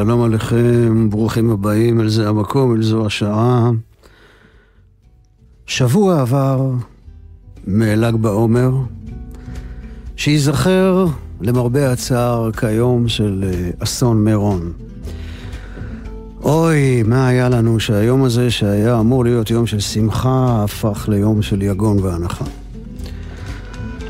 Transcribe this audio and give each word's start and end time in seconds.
שלום 0.00 0.22
עליכם, 0.22 1.10
ברוכים 1.10 1.50
הבאים 1.50 2.00
אל 2.00 2.08
זה 2.08 2.28
המקום, 2.28 2.74
אל 2.74 2.82
זו 2.82 3.06
השעה. 3.06 3.70
שבוע 5.66 6.20
עבר 6.20 6.70
מל"ג 7.66 8.14
בעומר, 8.14 8.70
שייזכר 10.16 11.06
למרבה 11.40 11.92
הצער 11.92 12.52
כיום 12.52 13.08
של 13.08 13.44
אה, 13.46 13.70
אסון 13.78 14.24
מירון. 14.24 14.72
אוי, 16.42 17.02
מה 17.02 17.28
היה 17.28 17.48
לנו 17.48 17.80
שהיום 17.80 18.24
הזה, 18.24 18.50
שהיה 18.50 19.00
אמור 19.00 19.24
להיות 19.24 19.50
יום 19.50 19.66
של 19.66 19.80
שמחה, 19.80 20.64
הפך 20.64 21.08
ליום 21.08 21.42
של 21.42 21.62
יגון 21.62 21.98
והנחה. 21.98 22.44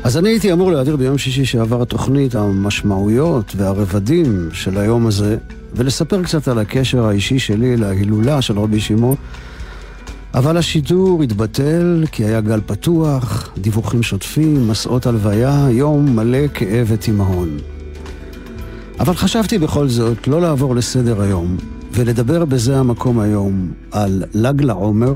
אז 0.03 0.17
אני 0.17 0.29
הייתי 0.29 0.53
אמור 0.53 0.71
להעביר 0.71 0.95
ביום 0.95 1.17
שישי 1.17 1.45
שעבר 1.45 1.81
התוכנית 1.81 2.35
המשמעויות 2.35 3.53
והרבדים 3.55 4.49
של 4.53 4.77
היום 4.77 5.07
הזה, 5.07 5.37
ולספר 5.75 6.23
קצת 6.23 6.47
על 6.47 6.59
הקשר 6.59 7.05
האישי 7.05 7.39
שלי 7.39 7.77
להילולה 7.77 8.41
של 8.41 8.59
רבי 8.59 8.79
שמעון, 8.79 9.15
אבל 10.33 10.57
השידור 10.57 11.23
התבטל 11.23 12.03
כי 12.11 12.25
היה 12.25 12.41
גל 12.41 12.59
פתוח, 12.65 13.49
דיווחים 13.57 14.03
שוטפים, 14.03 14.67
מסעות 14.67 15.05
הלוויה, 15.05 15.67
יום 15.69 16.15
מלא 16.15 16.47
כאב 16.53 16.87
ותימהון. 16.89 17.57
אבל 18.99 19.13
חשבתי 19.13 19.57
בכל 19.57 19.87
זאת 19.87 20.27
לא 20.27 20.41
לעבור 20.41 20.75
לסדר 20.75 21.21
היום, 21.21 21.57
ולדבר 21.91 22.45
בזה 22.45 22.77
המקום 22.77 23.19
היום 23.19 23.71
על 23.91 24.23
ל"ג 24.33 24.61
לעומר, 24.61 25.13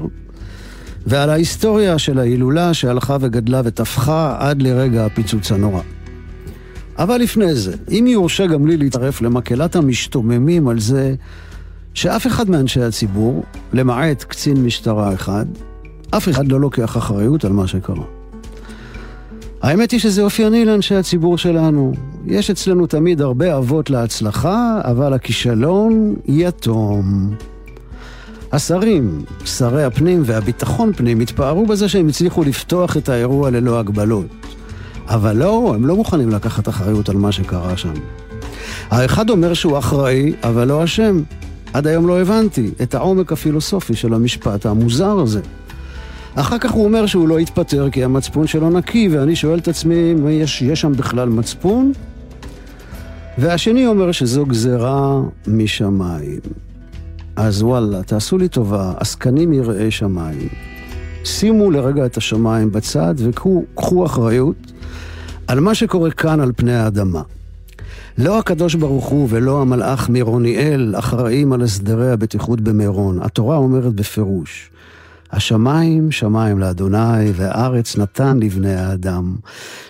ועל 1.06 1.30
ההיסטוריה 1.30 2.00
של 2.00 2.20
ההילולה 2.20 2.74
שהלכה 2.74 3.18
וגדלה 3.22 3.62
וטפחה 3.66 4.36
עד 4.40 4.62
לרגע 4.62 5.06
הפיצוץ 5.06 5.52
הנורא. 5.52 5.82
אבל 6.98 7.18
לפני 7.18 7.56
זה, 7.56 7.76
אם 7.92 8.06
יורשה 8.08 8.48
גם 8.48 8.68
לי 8.68 8.78
להצטרף 8.78 9.22
למקהלת 9.22 9.76
המשתוממים 9.76 10.68
על 10.68 10.80
זה 10.80 11.16
שאף 11.94 12.28
אחד 12.28 12.50
מאנשי 12.50 12.82
הציבור, 12.82 13.44
למעט 13.74 14.24
קצין 14.24 14.64
משטרה 14.64 15.14
אחד, 15.14 15.46
אף 16.10 16.30
אחד 16.30 16.48
לא 16.48 16.60
לוקח 16.60 16.98
אחריות 16.98 17.46
על 17.46 17.52
מה 17.52 17.68
שקרה. 17.68 18.04
האמת 19.62 19.92
היא 19.92 20.00
שזה 20.00 20.22
אופייני 20.22 20.66
לאנשי 20.66 20.96
הציבור 20.96 21.38
שלנו. 21.38 21.94
יש 22.26 22.50
אצלנו 22.50 22.88
תמיד 22.88 23.22
הרבה 23.22 23.58
אבות 23.58 23.90
להצלחה, 23.90 24.82
אבל 24.84 25.14
הכישלון 25.14 26.16
יתום. 26.26 27.36
השרים, 28.56 29.24
שרי 29.46 29.84
הפנים 29.84 30.22
והביטחון 30.26 30.94
פנים, 30.94 31.20
התפארו 31.20 31.66
בזה 31.66 31.90
שהם 31.90 32.08
הצליחו 32.08 32.44
לפתוח 32.44 32.98
את 32.98 33.10
האירוע 33.10 33.50
ללא 33.50 33.80
הגבלות. 33.80 34.26
אבל 35.08 35.38
לא, 35.38 35.72
הם 35.76 35.86
לא 35.86 35.96
מוכנים 35.96 36.30
לקחת 36.30 36.70
אחריות 36.70 37.10
על 37.10 37.16
מה 37.16 37.32
שקרה 37.32 37.78
שם. 37.78 37.94
האחד 38.90 39.30
אומר 39.30 39.54
שהוא 39.54 39.78
אחראי, 39.78 40.34
אבל 40.44 40.68
לא 40.68 40.84
אשם. 40.84 41.22
עד 41.74 41.88
היום 41.88 42.08
לא 42.08 42.22
הבנתי 42.22 42.72
את 42.82 42.96
העומק 42.96 43.32
הפילוסופי 43.32 43.96
של 43.96 44.14
המשפט 44.14 44.66
המוזר 44.66 45.20
הזה. 45.20 45.42
אחר 46.36 46.58
כך 46.58 46.72
הוא 46.72 46.86
אומר 46.86 47.06
שהוא 47.06 47.28
לא 47.28 47.40
יתפטר 47.40 47.90
כי 47.90 48.04
המצפון 48.04 48.48
שלו 48.48 48.70
נקי, 48.70 49.10
ואני 49.12 49.36
שואל 49.36 49.60
את 49.60 49.68
עצמי, 49.68 50.12
אם 50.12 50.30
יש, 50.30 50.62
יש 50.62 50.82
שם 50.82 50.92
בכלל 50.92 51.30
מצפון? 51.30 51.92
והשני 53.38 53.88
אומר 53.88 54.12
שזו 54.12 54.46
גזרה 54.46 55.20
משמיים. 55.48 56.65
אז 57.36 57.64
וואלה, 57.64 58.04
תעשו 58.04 58.38
לי 58.38 58.48
טובה, 58.48 58.94
עסקנים 58.98 59.54
יראי 59.54 59.92
שמיים. 59.92 60.48
שימו 61.24 61.72
לרגע 61.72 62.06
את 62.06 62.18
השמיים 62.18 62.72
בצד 62.72 63.16
וקחו 63.18 64.06
אחריות 64.06 64.56
על 65.48 65.60
מה 65.60 65.76
שקורה 65.76 66.12
כאן 66.12 66.40
על 66.40 66.52
פני 66.56 66.76
האדמה. 66.76 67.22
לא 68.18 68.40
הקדוש 68.40 68.76
ברוך 68.76 69.06
הוא 69.06 69.28
ולא 69.32 69.62
המלאך 69.62 70.10
מירוניאל 70.10 70.96
אחראים 70.98 71.54
על 71.54 71.62
הסדרי 71.62 72.12
הבטיחות 72.12 72.62
במירון. 72.62 73.22
התורה 73.22 73.58
אומרת 73.58 73.94
בפירוש, 73.94 74.70
השמיים 75.32 76.12
שמיים 76.12 76.60
לאדוני, 76.60 77.32
והארץ 77.34 77.98
נתן 77.98 78.38
לבני 78.40 78.76
האדם, 78.76 79.36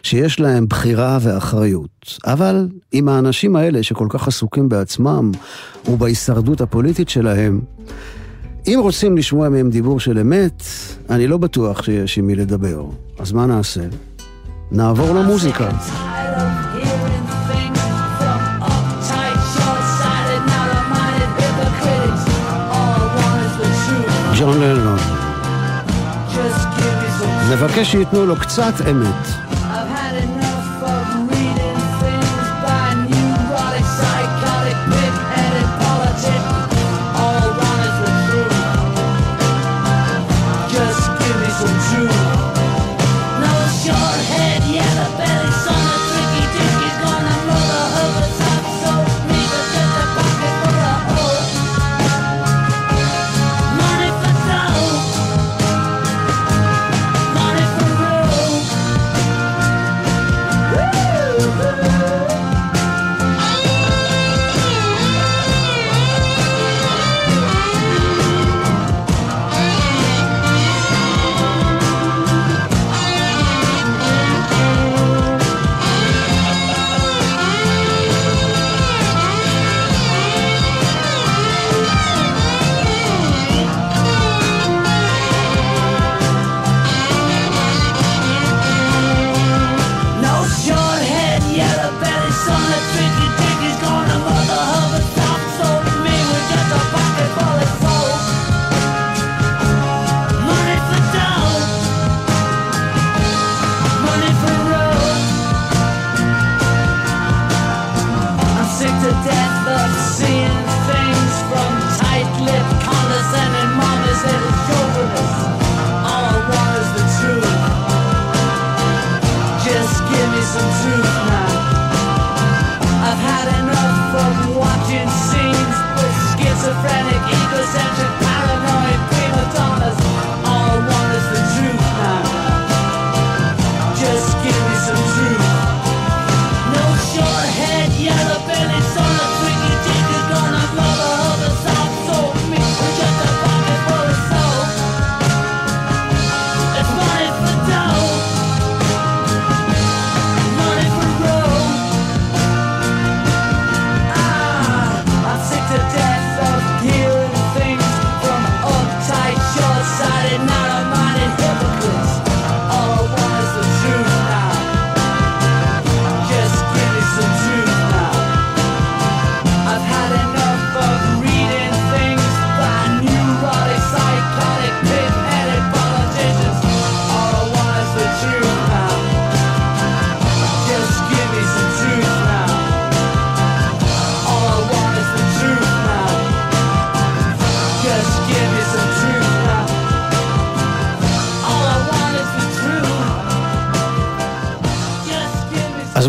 שיש 0.03 0.40
להם 0.40 0.66
בחירה 0.68 1.18
ואחריות. 1.22 2.18
אבל 2.25 2.68
עם 2.91 3.09
האנשים 3.09 3.56
האלה 3.56 3.84
שכל 3.84 4.07
כך 4.09 4.28
עסוקים 4.28 4.69
בעצמם 4.69 5.31
ובהישרדות 5.88 6.62
הפוליטית 6.62 7.09
שלהם, 7.09 7.59
אם 8.68 8.79
רוצים 8.81 9.18
לשמוע 9.18 9.50
מהם 9.50 9.69
דיבור 9.69 10.00
של 10.00 10.19
אמת, 10.19 10.63
אני 11.09 11.28
לא 11.28 11.38
בטוח 11.38 11.84
שיש 11.84 12.17
עם 12.17 12.28
מי 12.28 12.35
לדבר. 12.35 12.85
אז 13.19 13.31
מה 13.31 13.46
נעשה? 13.46 13.81
נעבור 14.72 15.16
למוזיקה. 15.16 15.69
ג'ון 24.40 24.62
לנון. 24.62 25.15
מבקש 27.51 27.91
שייתנו 27.91 28.25
לו 28.25 28.35
קצת 28.35 28.73
אמת. 28.91 29.44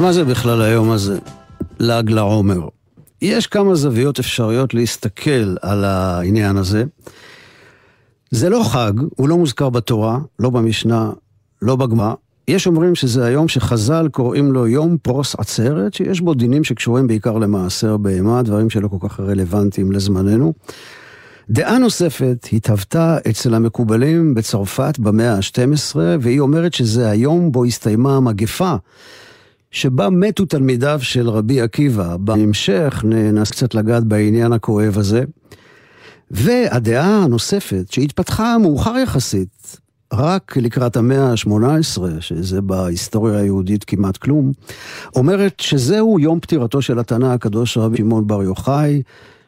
מה 0.07 0.13
זה 0.13 0.25
בכלל 0.25 0.63
היום 0.63 0.91
הזה? 0.91 1.19
לעג 1.79 2.11
לעומר. 2.11 2.69
יש 3.23 3.47
כמה 3.47 3.75
זוויות 3.75 4.19
אפשריות 4.19 4.75
להסתכל 4.75 5.57
על 5.63 5.85
העניין 5.85 6.57
הזה. 6.57 6.85
זה 8.31 8.49
לא 8.49 8.63
חג, 8.65 8.93
הוא 9.17 9.29
לא 9.29 9.37
מוזכר 9.37 9.71
בתורה, 9.71 10.19
לא 10.39 10.51
במשנה, 10.51 11.11
לא 11.63 11.77
בגמרא. 11.77 12.15
יש 12.49 12.67
אומרים 12.67 12.95
שזה 12.95 13.25
היום 13.25 13.49
שחז"ל 13.49 14.09
קוראים 14.13 14.53
לו 14.53 14.67
יום 14.67 14.97
פרוס 15.03 15.35
עצרת, 15.39 15.95
שיש 15.95 16.21
בו 16.21 16.35
דינים 16.35 16.65
שקשורים 16.65 17.07
בעיקר 17.07 17.39
למעשר 17.39 17.97
בהמה, 17.97 18.43
דברים 18.43 18.71
שלא 18.71 18.89
כל 18.89 19.09
כך 19.09 19.21
רלוונטיים 19.21 19.93
לזמננו. 19.93 20.53
דעה 21.51 21.79
נוספת 21.79 22.47
התהוותה 22.53 23.19
אצל 23.31 23.55
המקובלים 23.55 24.35
בצרפת 24.35 24.99
במאה 24.99 25.35
ה-12, 25.35 25.97
והיא 26.21 26.41
אומרת 26.41 26.75
שזה 26.75 27.11
היום 27.11 27.53
בו 27.53 27.65
הסתיימה 27.65 28.17
המגפה 28.17 28.77
שבה 29.71 30.11
מתו 30.11 30.45
תלמידיו 30.45 30.99
של 31.03 31.29
רבי 31.29 31.61
עקיבא. 31.61 32.17
בהמשך 32.17 33.05
ננסה 33.05 33.53
קצת 33.55 33.75
לגעת 33.75 34.05
בעניין 34.05 34.53
הכואב 34.53 34.99
הזה. 34.99 35.25
והדעה 36.31 37.25
הנוספת, 37.25 37.87
שהתפתחה 37.91 38.59
מאוחר 38.59 38.97
יחסית, 39.03 39.81
רק 40.13 40.57
לקראת 40.57 40.97
המאה 40.97 41.31
ה-18, 41.31 42.01
שזה 42.21 42.61
בהיסטוריה 42.61 43.39
היהודית 43.39 43.85
כמעט 43.85 44.17
כלום, 44.17 44.53
אומרת 45.17 45.61
שזהו 45.61 46.21
יום 46.21 46.41
פטירתו 46.41 46.83
של 46.83 46.99
התנא 46.99 47.27
הקדוש 47.27 47.79
רבי 47.79 47.97
שמעון 47.97 48.27
בר 48.27 48.43
יוחאי, 48.43 49.03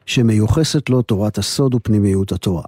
שמיוחסת 0.06 0.90
לו 0.90 1.02
תורת 1.02 1.38
הסוד 1.38 1.74
ופנימיות 1.74 2.32
התורה. 2.32 2.62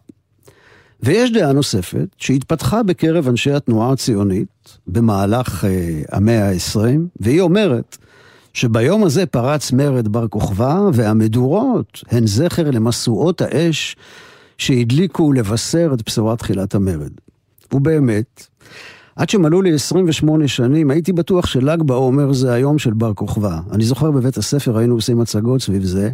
ויש 1.02 1.32
דעה 1.32 1.52
נוספת 1.52 2.06
שהתפתחה 2.16 2.82
בקרב 2.82 3.28
אנשי 3.28 3.52
התנועה 3.52 3.92
הציונית 3.92 4.78
במהלך 4.86 5.64
uh, 5.64 5.66
המאה 6.16 6.48
ה-20, 6.48 6.78
והיא 7.20 7.40
אומרת 7.40 7.96
שביום 8.54 9.04
הזה 9.04 9.26
פרץ 9.26 9.72
מרד 9.72 10.08
בר 10.08 10.28
כוכבא, 10.28 10.80
והמדורות 10.92 12.04
הן 12.10 12.26
זכר 12.26 12.70
למשואות 12.70 13.40
האש 13.40 13.96
שהדליקו 14.58 15.32
לבשר 15.32 15.90
את 15.94 16.02
בשורת 16.06 16.38
תחילת 16.38 16.74
המרד. 16.74 17.12
ובאמת, 17.72 18.46
עד 19.16 19.28
שמלאו 19.28 19.62
לי 19.62 19.74
28 19.74 20.48
שנים, 20.48 20.90
הייתי 20.90 21.12
בטוח 21.12 21.46
של"ג 21.46 21.82
בעומר 21.82 22.32
זה 22.32 22.52
היום 22.52 22.78
של 22.78 22.92
בר 22.92 23.14
כוכבא. 23.14 23.60
אני 23.72 23.84
זוכר 23.84 24.10
בבית 24.10 24.36
הספר 24.36 24.78
היינו 24.78 24.94
עושים 24.94 25.20
הצגות 25.20 25.62
סביב 25.62 25.84
זה. 25.84 26.10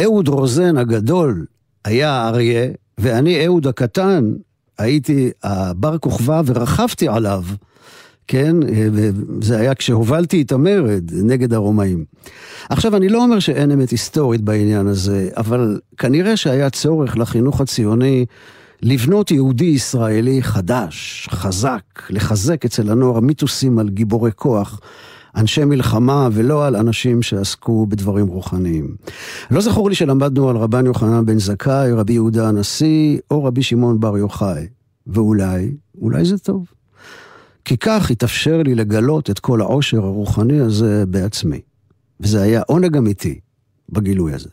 אהוד 0.00 0.28
רוזן 0.28 0.76
הגדול 0.76 1.46
היה 1.84 2.28
אריה, 2.28 2.68
ואני, 3.00 3.46
אהוד 3.46 3.66
הקטן, 3.66 4.32
הייתי 4.78 5.30
הבר 5.42 5.98
כוכבא 5.98 6.42
ורכבתי 6.46 7.08
עליו, 7.08 7.44
כן? 8.26 8.56
זה 9.42 9.58
היה 9.58 9.74
כשהובלתי 9.74 10.42
את 10.42 10.52
המרד 10.52 11.10
נגד 11.12 11.54
הרומאים. 11.54 12.04
עכשיו, 12.70 12.96
אני 12.96 13.08
לא 13.08 13.22
אומר 13.22 13.38
שאין 13.38 13.70
אמת 13.70 13.90
היסטורית 13.90 14.40
בעניין 14.40 14.86
הזה, 14.86 15.28
אבל 15.36 15.80
כנראה 15.98 16.36
שהיה 16.36 16.70
צורך 16.70 17.16
לחינוך 17.16 17.60
הציוני 17.60 18.26
לבנות 18.82 19.30
יהודי 19.30 19.64
ישראלי 19.64 20.42
חדש, 20.42 21.28
חזק, 21.30 21.82
לחזק 22.10 22.64
אצל 22.64 22.90
הנוער 22.90 23.20
מיתוסים 23.20 23.78
על 23.78 23.88
גיבורי 23.88 24.30
כוח. 24.36 24.80
אנשי 25.36 25.64
מלחמה 25.64 26.28
ולא 26.32 26.66
על 26.66 26.76
אנשים 26.76 27.22
שעסקו 27.22 27.86
בדברים 27.86 28.26
רוחניים. 28.26 28.94
לא 29.50 29.60
זכור 29.60 29.88
לי 29.88 29.94
שלמדנו 29.94 30.48
על 30.48 30.56
רבן 30.56 30.86
יוחנן 30.86 31.26
בן 31.26 31.38
זכאי, 31.38 31.92
רבי 31.92 32.12
יהודה 32.12 32.48
הנשיא, 32.48 33.18
או 33.30 33.44
רבי 33.44 33.62
שמעון 33.62 34.00
בר 34.00 34.18
יוחאי. 34.18 34.66
ואולי, 35.06 35.74
אולי 36.00 36.24
זה 36.24 36.38
טוב. 36.38 36.66
כי 37.64 37.76
כך 37.76 38.10
התאפשר 38.10 38.62
לי 38.62 38.74
לגלות 38.74 39.30
את 39.30 39.38
כל 39.38 39.60
העושר 39.60 40.04
הרוחני 40.04 40.60
הזה 40.60 41.04
בעצמי. 41.06 41.60
וזה 42.20 42.42
היה 42.42 42.62
עונג 42.66 42.96
אמיתי 42.96 43.40
בגילוי 43.88 44.34
הזה. 44.34 44.48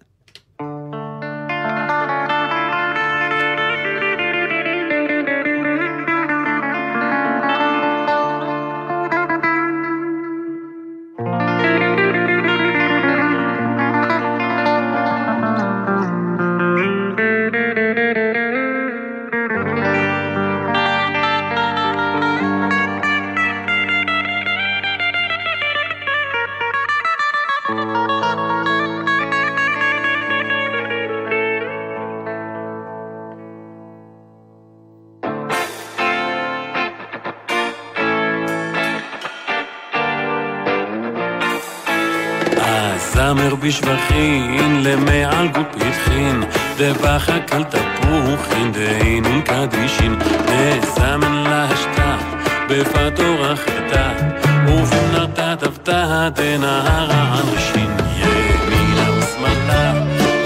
תפתה 56.47 56.57
דנהרה 56.57 57.39
אנשין 57.39 57.91
ימינה 58.17 59.11
ושמאלה 59.11 59.93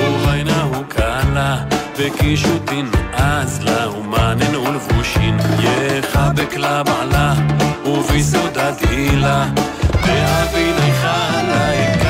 וביינה 0.04 0.62
הוא 0.62 0.84
קלה 0.88 1.58
וקישוטין 1.98 2.90
אז 3.14 3.64
לה 3.64 3.90
ומנן 3.90 4.56
ולבושין 4.56 5.38
יחבק 5.60 6.58
לה 6.58 6.84
בעלה 6.84 7.34
וביסודה 7.86 8.72
דילה 8.72 9.46
ואבי 10.02 10.72
ניחלה 10.80 12.01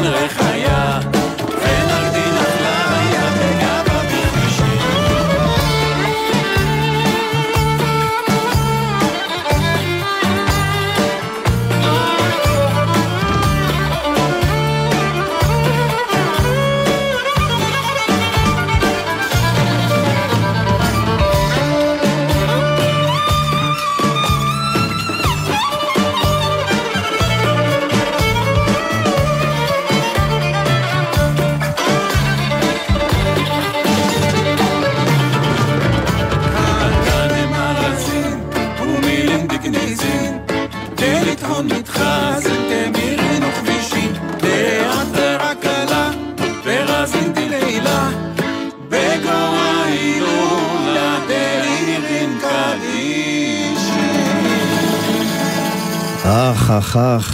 i 0.00 0.06
Heinrich, 0.06 0.32
ja, 0.40 0.56
ja. 0.56 0.79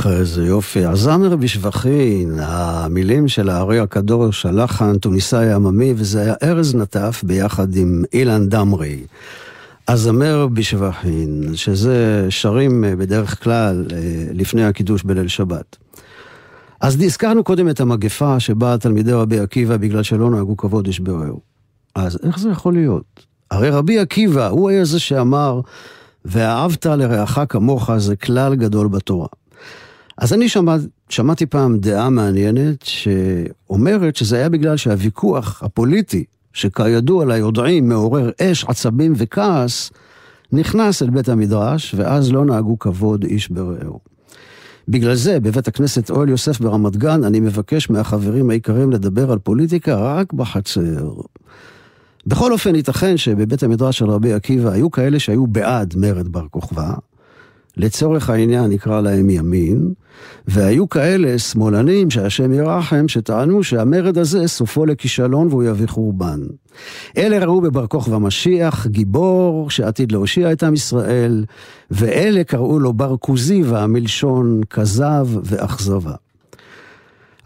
אך, 0.07 0.13
איזה 0.13 0.45
יופי. 0.45 0.85
הזמר 0.85 1.37
בשבחין, 1.37 2.39
המילים 2.43 3.29
של 3.29 3.49
הארי 3.49 3.79
הקדוש, 3.79 4.47
הלחן, 4.47 4.99
תוניסאי 4.99 5.53
עממי, 5.53 5.95
וזה 5.97 6.21
היה 6.21 6.35
ארז 6.43 6.75
נטף 6.75 7.21
ביחד 7.27 7.77
עם 7.77 8.05
אילן 8.13 8.49
דמרי. 8.49 9.03
הזמר 9.89 10.47
בשבחין, 10.47 11.51
שזה 11.55 12.27
שרים 12.31 12.85
אה, 12.85 12.97
בדרך 12.97 13.45
כלל 13.45 13.87
אה, 13.93 13.99
לפני 14.35 14.65
הקידוש 14.65 15.03
בליל 15.03 15.29
שבת. 15.29 15.77
אז 16.81 17.03
הזכרנו 17.03 17.45
קודם 17.45 17.69
את 17.69 17.81
המגפה 17.81 18.41
שבה 18.41 18.79
תלמידי 18.79 19.13
רבי 19.13 19.39
עקיבא 19.39 19.77
בגלל 19.77 20.03
שלא 20.03 20.31
נהגו 20.31 20.57
כבוד 20.57 20.87
איש 20.87 21.01
ברעהו. 21.01 21.41
אז 21.95 22.19
איך 22.23 22.39
זה 22.39 22.51
יכול 22.51 22.73
להיות? 22.73 23.27
הרי 23.51 23.71
רבי 23.71 23.99
עקיבא, 23.99 24.49
הוא 24.49 24.71
היה 24.71 24.85
זה 24.85 25.01
שאמר, 25.01 25.61
ואהבת 26.25 26.87
לרעך 26.87 27.39
כמוך 27.49 27.91
זה 27.97 28.17
כלל 28.17 28.55
גדול 28.55 28.89
בתורה. 28.89 29.29
אז 30.19 30.33
אני 30.33 30.49
שמע, 30.49 30.77
שמעתי 31.09 31.47
פעם 31.47 31.79
דעה 31.79 32.11
מעניינת 32.11 32.83
שאומרת 32.83 34.17
שזה 34.17 34.37
היה 34.37 34.49
בגלל 34.49 34.77
שהוויכוח 34.77 35.63
הפוליטי, 35.63 36.25
שכידוע 36.53 37.25
ליודעים 37.25 37.89
מעורר 37.89 38.31
אש, 38.43 38.65
עצבים 38.65 39.13
וכעס, 39.17 39.91
נכנס 40.53 41.03
אל 41.03 41.11
בית 41.11 41.29
המדרש, 41.29 41.95
ואז 41.99 42.33
לא 42.33 42.45
נהגו 42.45 42.79
כבוד 42.79 43.25
איש 43.25 43.49
ברעהו. 43.49 43.99
בגלל 44.89 45.15
זה, 45.15 45.41
בבית 45.41 45.69
הכנסת 45.69 46.11
אוהל 46.11 46.29
יוסף 46.29 46.61
ברמת 46.61 46.97
גן, 46.97 47.25
אני 47.25 47.41
מבקש 47.41 47.91
מהחברים 47.91 48.51
העיקריים 48.51 48.91
לדבר 48.91 49.33
על 49.33 49.39
פוליטיקה 49.39 49.97
רק 49.97 50.33
בחצר. 50.33 51.11
בכל 52.27 52.53
אופן, 52.53 52.75
ייתכן 52.75 53.17
שבבית 53.17 53.63
המדרש 53.63 53.99
של 53.99 54.11
רבי 54.11 54.33
עקיבא 54.33 54.71
היו 54.71 54.91
כאלה 54.91 55.19
שהיו 55.19 55.47
בעד 55.47 55.95
מרד 55.97 56.29
בר 56.29 56.47
כוכבא, 56.51 56.95
לצורך 57.77 58.31
העניין 58.31 58.71
נקרא 58.71 59.01
להם 59.01 59.31
ימין, 59.31 59.93
והיו 60.47 60.89
כאלה 60.89 61.39
שמאלנים 61.39 62.11
שהשם 62.11 62.53
ירחם, 62.53 63.09
שטענו 63.09 63.63
שהמרד 63.63 64.19
הזה 64.19 64.49
סופו 64.49 64.87
לכישלון 64.87 65.49
והוא 65.49 65.65
יביא 65.65 65.87
חורבן. 65.87 66.41
אלה 67.17 67.45
ראו 67.45 67.61
בבר 67.61 67.87
כוכבא 67.87 68.19
משיח, 68.19 68.87
גיבור 68.87 69.71
שעתיד 69.71 70.13
להושיע 70.13 70.53
את 70.53 70.63
עם 70.63 70.75
ישראל, 70.75 71.45
ואלה 71.91 72.45
קראו 72.45 72.79
לו 72.79 72.93
בר 72.93 73.17
כוזיבא, 73.17 73.87
מלשון 73.87 74.61
כזב 74.71 75.29
ואכזבה. 75.43 76.15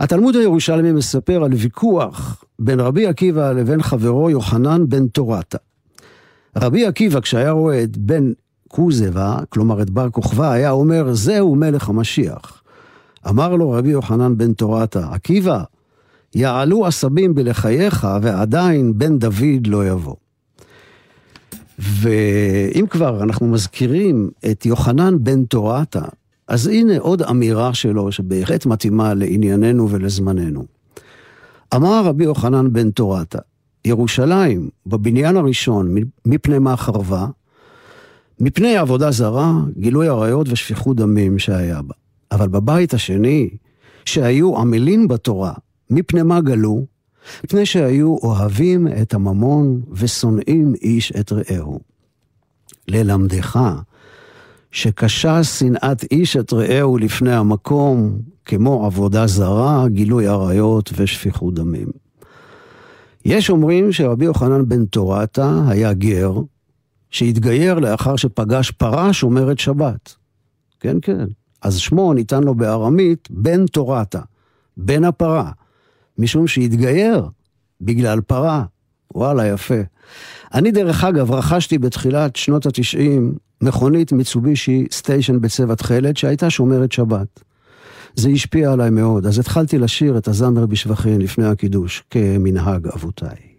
התלמוד 0.01 0.37
הירושלמי 0.37 0.93
מספר 0.93 1.45
על 1.45 1.53
ויכוח 1.53 2.45
בין 2.59 2.81
רבי 2.81 3.07
עקיבא 3.07 3.53
לבין 3.53 3.83
חברו 3.83 4.31
יוחנן 4.31 4.89
בן 4.89 5.07
תורתה. 5.07 5.59
רבי 6.57 6.87
עקיבא, 6.87 7.21
כשהיה 7.21 7.51
רואה 7.51 7.83
את 7.83 7.97
בן 7.97 8.33
כוזבה, 8.73 9.39
כלומר 9.49 9.83
את 9.83 9.91
בר 9.91 10.11
כוכבא, 10.11 10.51
היה 10.51 10.71
אומר, 10.71 11.15
זהו 11.15 11.55
מלך 11.55 11.89
המשיח. 11.89 12.63
אמר 13.29 13.55
לו 13.55 13.71
רבי 13.71 13.91
יוחנן 13.91 14.39
בן 14.39 14.53
תורתה, 14.53 15.09
עקיבא, 15.13 15.63
יעלו 16.35 16.87
עשבים 16.87 17.35
בלחייך 17.35 18.09
ועדיין 18.23 18.99
בן 18.99 19.19
דוד 19.19 19.67
לא 19.67 19.89
יבוא. 19.89 20.15
ואם 21.79 22.85
כבר 22.91 23.23
אנחנו 23.23 23.47
מזכירים 23.47 24.31
את 24.51 24.67
יוחנן 24.67 25.17
בן 25.21 25.45
תורתה, 25.45 26.03
אז 26.49 26.67
הנה 26.67 26.99
עוד 26.99 27.23
אמירה 27.23 27.75
שלו 27.75 28.13
שבהחלט 28.13 28.67
מתאימה 28.67 29.15
לענייננו 29.15 29.91
ולזמננו. 29.91 30.65
אמר 31.75 32.03
רבי 32.05 32.25
יוחנן 32.25 32.73
בן 32.73 32.91
תורתה, 32.91 33.39
ירושלים, 33.85 34.69
בבניין 34.87 35.37
הראשון, 35.37 35.95
מפני 36.27 36.59
מה 36.59 36.77
חרבה? 36.77 37.27
מפני 38.41 38.77
עבודה 38.77 39.11
זרה, 39.11 39.53
גילוי 39.79 40.09
עריות 40.09 40.47
ושפיכות 40.51 40.97
דמים 40.97 41.39
שהיה 41.39 41.83
בה. 41.83 41.95
אבל 42.33 42.49
בבית 42.49 42.95
השני, 42.95 43.51
שהיו 44.05 44.59
עמלים 44.59 45.09
בתורה, 45.09 45.53
מפני 45.91 46.23
מה 46.23 46.41
גלו? 46.41 46.85
מפני 47.45 47.67
שהיו 47.67 48.17
אוהבים 48.23 48.89
את 49.03 49.15
הממון 49.15 49.81
ושונאים 49.93 50.75
איש 50.83 51.13
את 51.13 51.33
רעהו. 51.33 51.81
ללמדך 52.89 53.61
שקשה 54.71 55.45
שנאת 55.45 56.05
איש 56.13 56.37
את 56.37 56.53
רעהו 56.53 56.99
לפני 56.99 57.33
המקום, 57.33 58.19
כמו 58.45 58.87
עבודה 58.87 59.27
זרה, 59.27 59.89
גילוי 59.89 60.27
עריות 60.27 60.91
ושפיכות 60.97 61.55
דמים. 61.55 61.89
יש 63.25 63.51
אומרים 63.51 63.93
שרבי 63.93 64.25
יוחנן 64.25 64.69
בן 64.69 64.85
תורתה 64.85 65.63
היה 65.69 65.93
גר, 65.93 66.33
שהתגייר 67.11 67.79
לאחר 67.79 68.17
שפגש 68.17 68.71
פרה 68.71 69.13
שומרת 69.13 69.59
שבת. 69.59 70.15
כן, 70.81 70.97
כן. 71.03 71.25
אז 71.63 71.77
שמו 71.77 72.13
ניתן 72.13 72.43
לו 72.43 72.55
בארמית 72.55 73.29
בן 73.31 73.67
תורתה, 73.67 74.21
בן 74.77 75.05
הפרה, 75.05 75.51
משום 76.19 76.47
שהתגייר 76.47 77.29
בגלל 77.81 78.21
פרה. 78.21 78.65
וואלה, 79.15 79.47
יפה. 79.47 79.81
אני 80.55 80.71
דרך 80.71 81.05
אגב 81.05 81.31
רכשתי 81.31 81.79
בתחילת 81.79 82.37
שנות 82.37 82.67
התשעים 82.67 83.35
מכונית 83.61 84.13
מיצובישי 84.13 84.87
סטיישן 84.91 85.41
בצבע 85.41 85.75
תכלת 85.75 86.17
שהייתה 86.17 86.51
שומרת 86.51 86.93
שבת. 86.93 87.43
זה 88.15 88.29
השפיע 88.29 88.73
עליי 88.73 88.91
מאוד, 88.91 89.27
אז 89.27 89.39
התחלתי 89.39 89.79
לשיר 89.79 90.19
את 90.19 90.29
הזמר 90.29 90.67
בשבחין 90.67 91.21
לפני 91.21 91.47
הקידוש, 91.47 92.05
כמנהג 92.11 92.87
אבותיי. 92.87 93.50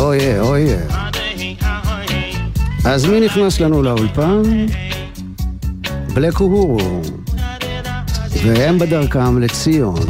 אויה, 0.00 0.40
אויה. 0.40 0.78
אז 2.84 3.04
מי 3.06 3.20
נכנס 3.20 3.60
לנו 3.60 3.82
לאולפן? 3.82 4.42
בלק 6.14 6.40
אוהורו. 6.40 7.00
והם 8.44 8.78
בדרכם 8.78 9.38
לציון. 9.38 10.00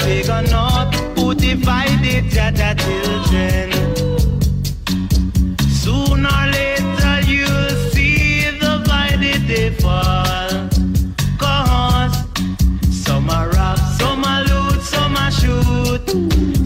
pagan 0.00 0.44
no 0.50 0.69
divided 1.50 2.30
children. 2.76 3.72
Or 6.24 6.46
later 6.46 7.20
you'll 7.26 7.90
see 7.90 8.44
divided 8.60 9.48
they 9.48 9.70
fall. 9.82 10.68
Cause 11.38 12.16
some 13.04 13.28
some 13.98 14.22
loot, 14.48 14.80
some 14.82 15.16
shoot. 15.38 16.59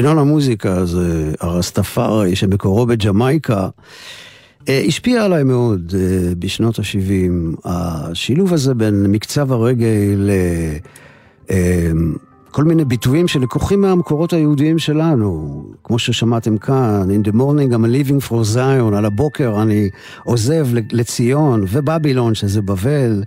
סגנון 0.00 0.18
המוזיקה 0.18 0.76
הזה, 0.76 1.32
הרסטפארי, 1.40 2.36
שמקורו 2.36 2.86
בג'מייקה, 2.86 3.68
אה, 4.68 4.82
השפיע 4.86 5.24
עליי 5.24 5.44
מאוד 5.44 5.94
אה, 5.98 6.34
בשנות 6.38 6.78
ה-70. 6.78 7.60
השילוב 7.64 8.52
הזה 8.52 8.74
בין 8.74 9.06
מקצב 9.08 9.52
הרגעי 9.52 10.16
לכל 11.48 12.64
מיני 12.64 12.84
ביטויים 12.84 13.28
שלקוחים 13.28 13.80
מהמקורות 13.80 14.32
היהודיים 14.32 14.78
שלנו, 14.78 15.64
כמו 15.84 15.98
ששמעתם 15.98 16.58
כאן, 16.58 17.08
In 17.10 17.28
the 17.28 17.32
morning 17.32 17.72
I'm 17.74 17.86
leaving 17.86 18.28
for 18.28 18.54
Zion, 18.54 18.96
על 18.96 19.04
הבוקר 19.04 19.62
אני 19.62 19.90
עוזב 20.24 20.66
לציון, 20.92 21.64
ובבילון, 21.68 22.34
שזה 22.34 22.62
בבל. 22.62 23.22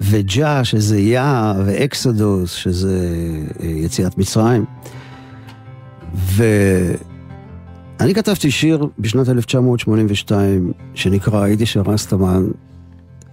וג'ה, 0.00 0.64
שזה 0.64 0.98
יה, 0.98 1.54
ואקסודוס, 1.66 2.52
שזה 2.52 2.98
אה, 3.62 3.66
יציאת 3.66 4.18
מצרים. 4.18 4.64
ואני 6.14 6.54
כתבתי 8.14 8.50
שיר 8.50 8.86
בשנת 8.98 9.28
1982 9.28 10.72
שנקרא 10.94 11.42
הייתי 11.42 11.66
של 11.66 11.80
רסטמן, 11.80 12.46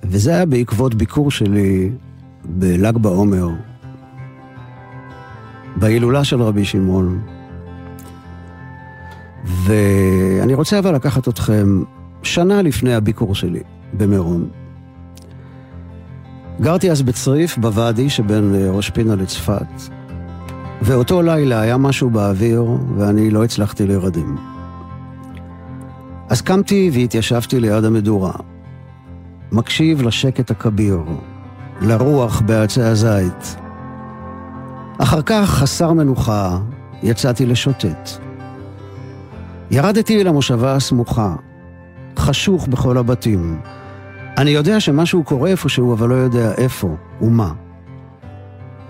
וזה 0.03 0.31
היה 0.31 0.45
בעקבות 0.45 0.95
ביקור 0.95 1.31
שלי 1.31 1.91
בל"ג 2.45 2.97
בעומר, 2.97 3.47
בהילולה 5.75 6.23
של 6.23 6.41
רבי 6.41 6.65
שמעון. 6.65 7.21
ואני 9.45 10.53
רוצה 10.53 10.79
אבל 10.79 10.95
לקחת 10.95 11.27
אתכם 11.27 11.83
שנה 12.23 12.61
לפני 12.61 12.93
הביקור 12.93 13.35
שלי 13.35 13.59
במירון. 13.93 14.49
גרתי 16.61 16.91
אז 16.91 17.01
בצריף, 17.01 17.57
בוואדי 17.57 18.09
שבין 18.09 18.55
ראש 18.69 18.89
פינה 18.89 19.15
לצפת, 19.15 19.67
ואותו 20.81 21.21
לילה 21.21 21.61
היה 21.61 21.77
משהו 21.77 22.09
באוויר 22.09 22.65
ואני 22.97 23.31
לא 23.31 23.43
הצלחתי 23.43 23.87
להירדם. 23.87 24.35
אז 26.29 26.41
קמתי 26.41 26.89
והתיישבתי 26.93 27.59
ליד 27.59 27.83
המדורה, 27.85 28.33
מקשיב 29.51 30.01
לשקט 30.01 30.51
הכביר, 30.51 30.99
לרוח 31.81 32.41
בעצי 32.41 32.81
הזית. 32.81 33.55
אחר 34.97 35.21
כך, 35.21 35.49
חסר 35.49 35.93
מנוחה, 35.93 36.59
יצאתי 37.03 37.45
לשוטט. 37.45 38.09
ירדתי 39.71 40.21
אל 40.21 40.27
המושבה 40.27 40.75
הסמוכה, 40.75 41.35
חשוך 42.17 42.67
בכל 42.67 42.97
הבתים. 42.97 43.59
אני 44.37 44.49
יודע 44.51 44.79
שמשהו 44.79 45.23
קורה 45.23 45.49
איפשהו, 45.49 45.93
אבל 45.93 46.09
לא 46.09 46.15
יודע 46.15 46.51
איפה 46.57 46.95
ומה. 47.21 47.53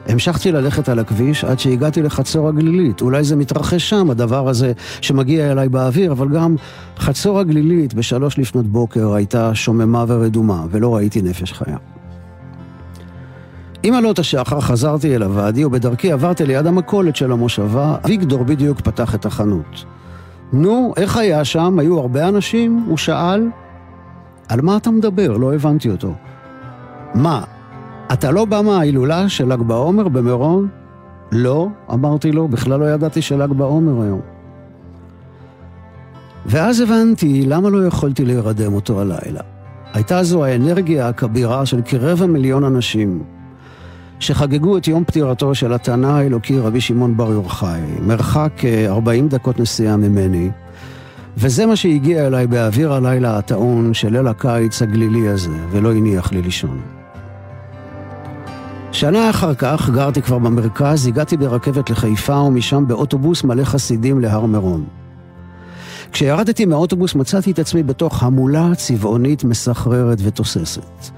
המשכתי 0.08 0.52
ללכת 0.52 0.90
על 0.90 1.00
הכביש 1.00 1.44
עד 1.44 1.60
שהגעתי 1.60 2.02
לחצור 2.02 2.50
הגלילית. 2.50 3.02
אולי 3.02 3.24
זה 3.24 3.36
מתרחש 3.36 3.90
שם, 3.90 4.10
הדבר 4.10 4.50
הזה 4.50 4.72
שמגיע 5.02 5.52
אליי 5.52 5.70
באוויר, 5.70 6.12
אבל 6.12 6.30
גם 6.30 6.56
חצור 6.98 7.40
הגלילית 7.40 7.94
בשלוש 7.94 8.40
לפנות 8.40 8.66
בוקר 8.66 9.14
הייתה 9.14 9.56
שוממה 9.56 10.06
ורדומה, 10.08 10.66
ולא 10.72 10.96
ראיתי 10.96 11.22
נפש 11.22 11.54
חיה. 11.54 11.78
עם 13.84 13.94
עלות 13.94 14.20
השחר 14.20 14.60
חזרתי 14.60 15.16
אל 15.16 15.24
הוואדי, 15.24 15.66
ובדרכי 15.66 16.12
עברתי 16.12 16.46
ליד 16.46 16.68
המכולת 16.68 17.16
של 17.16 17.32
המושבה, 17.32 17.96
אביגדור 18.06 18.44
בדיוק 18.44 18.82
פתח 18.82 19.16
את 19.16 19.26
החנות. 19.26 19.86
נו, 20.54 20.94
איך 20.98 21.18
היה 21.18 21.46
שם? 21.46 21.80
היו 21.80 22.00
הרבה 22.00 22.28
אנשים? 22.28 22.86
הוא 22.88 22.98
שאל. 22.98 23.48
על 24.48 24.62
מה 24.62 24.78
אתה 24.78 24.92
מדבר? 24.92 25.38
לא 25.38 25.54
הבנתי 25.54 25.90
אותו. 25.90 26.14
מה, 27.16 27.44
אתה 28.14 28.32
לא 28.32 28.46
בא 28.46 28.62
מההילולה 28.62 29.30
של 29.30 29.54
ל"ג 29.54 29.62
בעומר 29.62 30.08
במירון? 30.08 30.68
לא, 31.32 31.68
אמרתי 31.94 32.32
לו, 32.32 32.48
בכלל 32.48 32.80
לא 32.80 32.86
ידעתי 32.86 33.22
של"ג 33.22 33.52
בעומר 33.52 34.02
היום. 34.02 34.22
ואז 36.46 36.80
הבנתי 36.80 37.46
למה 37.46 37.70
לא 37.70 37.88
יכולתי 37.88 38.26
להירדם 38.26 38.74
אותו 38.74 39.02
הלילה. 39.02 39.42
הייתה 39.94 40.24
זו 40.24 40.46
האנרגיה 40.46 41.08
הכבירה 41.08 41.66
של 41.66 41.82
כרבע 41.86 42.26
מיליון 42.26 42.64
אנשים, 42.64 43.24
שחגגו 44.20 44.78
את 44.78 44.88
יום 44.88 45.04
פטירתו 45.04 45.56
של 45.56 45.74
התנא 45.74 46.08
האלוקי 46.08 46.60
רבי 46.60 46.82
שמעון 46.82 47.18
בר 47.18 47.32
יוחאי, 47.32 47.82
מרחק 48.02 48.52
40 48.88 49.28
דקות 49.28 49.60
נסיעה 49.60 49.98
ממני, 49.98 50.50
וזה 51.38 51.66
מה 51.66 51.76
שהגיע 51.76 52.28
אליי 52.28 52.48
באוויר 52.48 52.94
הלילה 52.94 53.38
הטעון 53.38 53.94
של 53.94 54.12
ליל 54.12 54.28
הקיץ 54.28 54.82
הגלילי 54.82 55.28
הזה, 55.28 55.58
ולא 55.72 55.94
הניח 55.94 56.32
לי 56.32 56.42
לישון. 56.42 57.03
שנה 58.94 59.30
אחר 59.30 59.54
כך 59.56 59.90
גרתי 59.90 60.22
כבר 60.22 60.38
במרכז, 60.38 61.08
הגעתי 61.08 61.38
ברכבת 61.38 61.90
לחיפה 61.90 62.36
ומשם 62.36 62.88
באוטובוס 62.88 63.44
מלא 63.44 63.64
חסידים 63.64 64.20
להר 64.20 64.46
מירון. 64.46 64.86
כשירדתי 66.12 66.66
מהאוטובוס 66.66 67.16
מצאתי 67.16 67.52
את 67.52 67.60
עצמי 67.60 67.84
בתוך 67.84 68.24
המולה 68.24 68.76
צבעונית 68.76 69.44
מסחררת 69.44 70.18
ותוססת. 70.24 71.10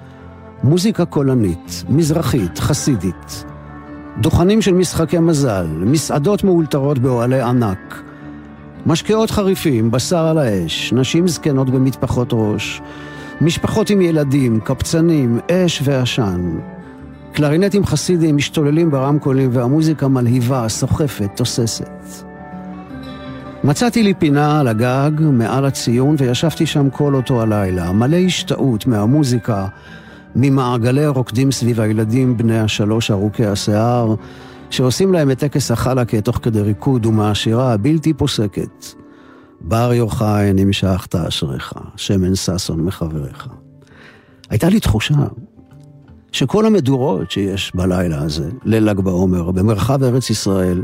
מוזיקה 0.64 1.06
קולנית, 1.06 1.84
מזרחית, 1.90 2.60
חסידית. 2.60 3.46
דוכנים 4.22 4.62
של 4.62 4.74
משחקי 4.74 5.20
מזל, 5.20 5.68
מסעדות 5.68 6.44
מאולתרות 6.44 7.00
באוהלי 7.00 7.42
ענק. 7.42 8.04
משקאות 8.86 9.32
חריפים, 9.32 9.92
בשר 9.92 10.26
על 10.28 10.38
האש, 10.38 10.94
נשים 10.94 11.28
זקנות 11.28 11.70
במטפחות 11.70 12.28
ראש, 12.32 12.82
משפחות 13.42 13.90
עם 13.90 14.02
ילדים, 14.02 14.60
קבצנים, 14.60 15.40
אש 15.52 15.82
ועשן. 15.86 16.60
קלרינטים 17.36 17.86
חסידים 17.86 18.36
משתוללים 18.36 18.92
ברמקולים 18.92 19.50
והמוזיקה 19.54 20.08
מלהיבה, 20.08 20.70
סוחפת, 20.70 21.30
תוססת. 21.36 22.26
מצאתי 23.64 24.04
לי 24.04 24.14
פינה 24.14 24.60
על 24.60 24.68
הגג 24.68 25.12
מעל 25.20 25.66
הציון 25.66 26.16
וישבתי 26.20 26.66
שם 26.66 26.90
כל 26.90 27.16
אותו 27.16 27.42
הלילה, 27.42 27.92
מלא 27.92 28.18
השתאות 28.18 28.88
מהמוזיקה, 28.88 29.68
ממעגלי 30.36 31.04
הרוקדים 31.04 31.52
סביב 31.52 31.82
הילדים 31.82 32.38
בני 32.38 32.60
השלוש 32.60 33.12
ארוכי 33.12 33.46
השיער, 33.46 34.16
שעושים 34.70 35.14
להם 35.14 35.32
את 35.32 35.40
טקס 35.40 35.72
החלקה 35.72 36.22
תוך 36.22 36.40
כדי 36.42 36.62
ריקוד 36.62 37.06
ומהשירה 37.06 37.74
הבלתי 37.74 38.14
פוסקת. 38.14 38.86
בר 39.62 39.94
יוחאי 39.94 40.54
נמשכת 40.54 41.16
אשריך, 41.16 41.74
שמן 41.96 42.36
ששון 42.36 42.82
מחבריך. 42.82 43.48
הייתה 44.50 44.70
לי 44.70 44.80
תחושה 44.80 45.16
שכל 46.36 46.66
המדורות 46.66 47.32
שיש 47.32 47.72
בלילה 47.76 48.22
הזה, 48.22 48.50
ליל 48.64 48.90
ל"ג 48.90 49.00
בעומר, 49.00 49.52
במרחב 49.52 50.04
ארץ 50.04 50.30
ישראל, 50.30 50.82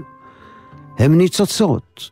הם 1.00 1.18
ניצוצות 1.18 2.10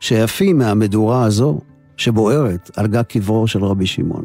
שיפים 0.00 0.58
מהמדורה 0.58 1.24
הזו 1.24 1.60
שבוערת 1.96 2.70
על 2.76 2.86
גג 2.86 3.02
קברו 3.02 3.48
של 3.48 3.64
רבי 3.64 3.86
שמעון. 3.86 4.24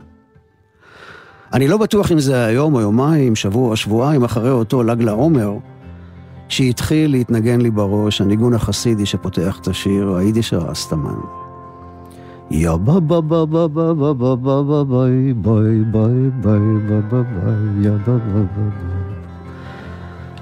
אני 1.53 1.67
לא 1.67 1.77
בטוח 1.77 2.11
אם 2.11 2.19
זה 2.19 2.45
היום 2.45 2.75
או 2.75 2.81
יומיים, 2.81 3.35
שבוע 3.35 3.69
או 3.69 3.75
שבועיים 3.75 4.23
אחרי 4.23 4.51
אותו 4.51 4.83
ל"ג 4.83 5.01
לעומר, 5.01 5.53
שהתחיל 6.49 7.11
להתנגן 7.11 7.61
לי 7.61 7.71
בראש 7.71 8.21
הניגון 8.21 8.53
החסידי 8.53 9.05
שפותח 9.05 9.59
את 9.61 9.67
השיר, 9.67 10.15
היידיש 10.15 10.53
הרסטמן. 10.53 11.48
יא 12.51 12.71
בה 12.71 12.99
בה 12.99 13.21
בה 13.21 13.45
בה 13.45 13.67
בה 13.67 13.93
בה 13.93 14.13
בה 14.13 14.35
בה 14.35 14.63
בה 14.63 14.83
ביי 14.83 15.33
ביי 15.33 15.83
ביי 15.91 16.29
ביי 16.41 16.59
בה 16.87 17.01
בה 17.01 17.21
ביי 17.23 17.85
יא 17.85 17.91
בה 17.91 18.17
בה 18.17 18.41
בה. 18.41 18.69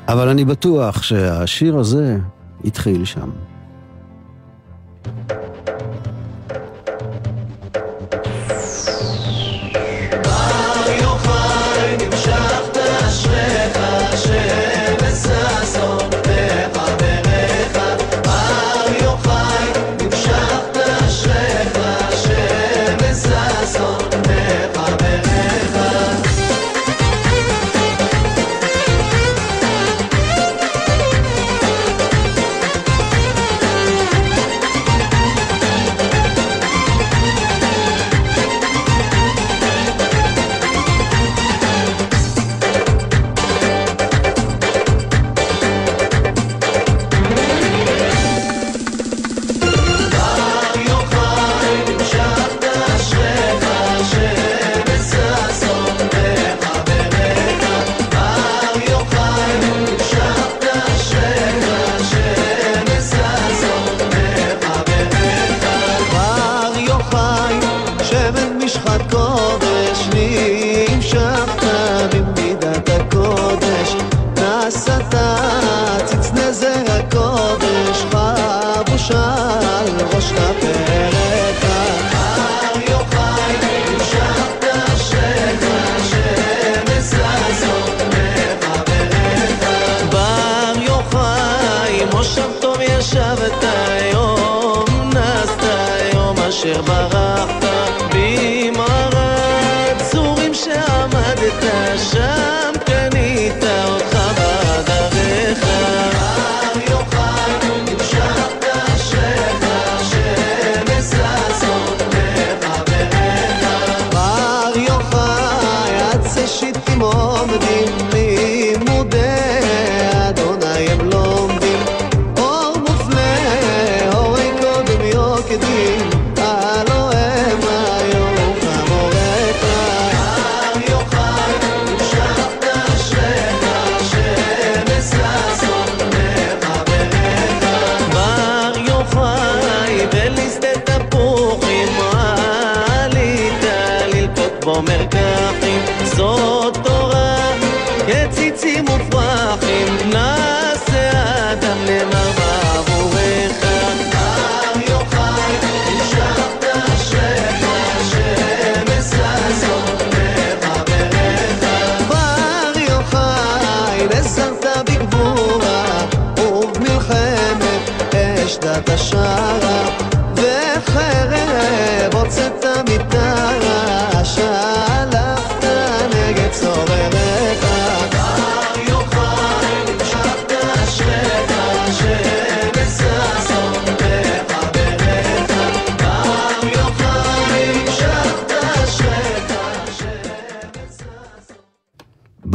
אבל 0.07 0.29
אני 0.29 0.45
בטוח 0.45 1.03
שהשיר 1.03 1.77
הזה 1.77 2.17
התחיל 2.65 3.05
שם. 3.05 3.29
בר 5.27 5.46
Sahara 96.97 97.26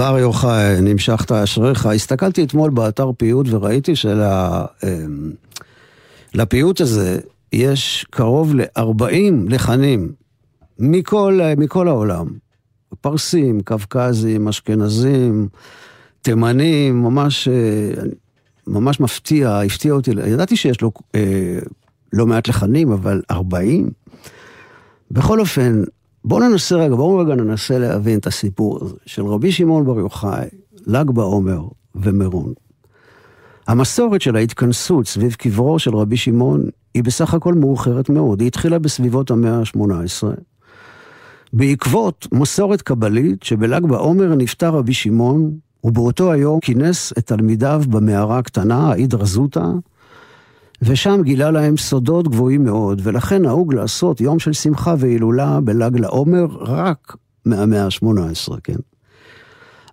בר 0.03 0.19
יוחאי, 0.19 0.81
נמשכת 0.81 1.33
אשריך. 1.33 1.87
הסתכלתי 1.87 2.45
אתמול 2.45 2.71
באתר 2.71 3.11
פיוט 3.17 3.47
וראיתי 3.51 3.93
שלפיוט 6.35 6.81
הזה 6.81 7.21
יש 7.53 8.07
קרוב 8.11 8.55
ל-40 8.55 9.33
לחנים 9.49 10.13
מכל, 10.79 11.41
מכל 11.57 11.89
העולם. 11.89 12.27
פרסים, 13.01 13.61
קווקזים, 13.61 14.49
אשכנזים, 14.49 15.49
תימנים, 16.23 17.03
ממש, 17.03 17.49
אה, 17.49 17.93
ממש 18.67 19.01
מפתיע, 19.01 19.61
הפתיע 19.61 19.93
אותי. 19.93 20.11
ידעתי 20.11 20.57
שיש 20.57 20.81
לו 20.81 20.93
אה, 21.15 21.59
לא 22.13 22.27
מעט 22.27 22.49
לחנים, 22.49 22.93
אבל 22.93 23.23
40? 23.31 23.91
בכל 25.11 25.41
אופן, 25.41 25.83
בואו 26.25 26.49
ננסה 26.49 26.77
רגע, 26.77 26.95
בואו 26.95 27.19
רגע 27.19 27.35
ננסה 27.35 27.79
להבין 27.79 28.19
את 28.19 28.27
הסיפור 28.27 28.79
הזה 28.81 28.95
של 29.07 29.27
רבי 29.27 29.53
שמעון 29.53 29.85
בר 29.85 29.99
יוחאי, 29.99 30.47
ל"ג 30.87 31.11
בעומר 31.11 31.63
ומירון. 31.95 32.53
המסורת 33.69 34.21
של 34.21 34.37
ההתכנסות 34.37 35.07
סביב 35.07 35.35
קברו 35.35 35.79
של 35.79 35.97
רבי 35.97 36.17
שמעון 36.17 36.65
היא 36.95 37.05
בסך 37.05 37.35
הכל 37.35 37.55
מאוחרת 37.55 38.09
מאוד, 38.09 38.41
היא 38.41 38.47
התחילה 38.47 38.79
בסביבות 38.79 39.31
המאה 39.31 39.59
ה-18. 39.59 40.27
בעקבות 41.53 42.27
מסורת 42.33 42.83
קבלית 42.83 43.43
שבל"ג 43.43 43.87
בעומר 43.87 44.35
נפטר 44.35 44.69
רבי 44.69 44.95
שמעון, 44.95 45.51
ובאותו 45.85 46.33
היום 46.33 46.61
כינס 46.61 47.13
את 47.19 47.27
תלמידיו 47.27 47.83
במערה 47.89 48.39
הקטנה, 48.39 48.91
ההידרא 48.91 49.25
זוטא, 49.25 49.65
ושם 50.83 51.21
גילה 51.23 51.51
להם 51.51 51.77
סודות 51.77 52.29
גבוהים 52.29 52.65
מאוד, 52.65 53.01
ולכן 53.05 53.43
נהוג 53.43 53.75
לעשות 53.75 54.21
יום 54.21 54.39
של 54.39 54.53
שמחה 54.53 54.95
והילולה 54.99 55.61
בל"ג 55.61 56.01
לעומר 56.01 56.47
רק 56.61 57.17
מהמאה 57.45 57.85
ה-18, 57.85 58.61
כן? 58.65 58.77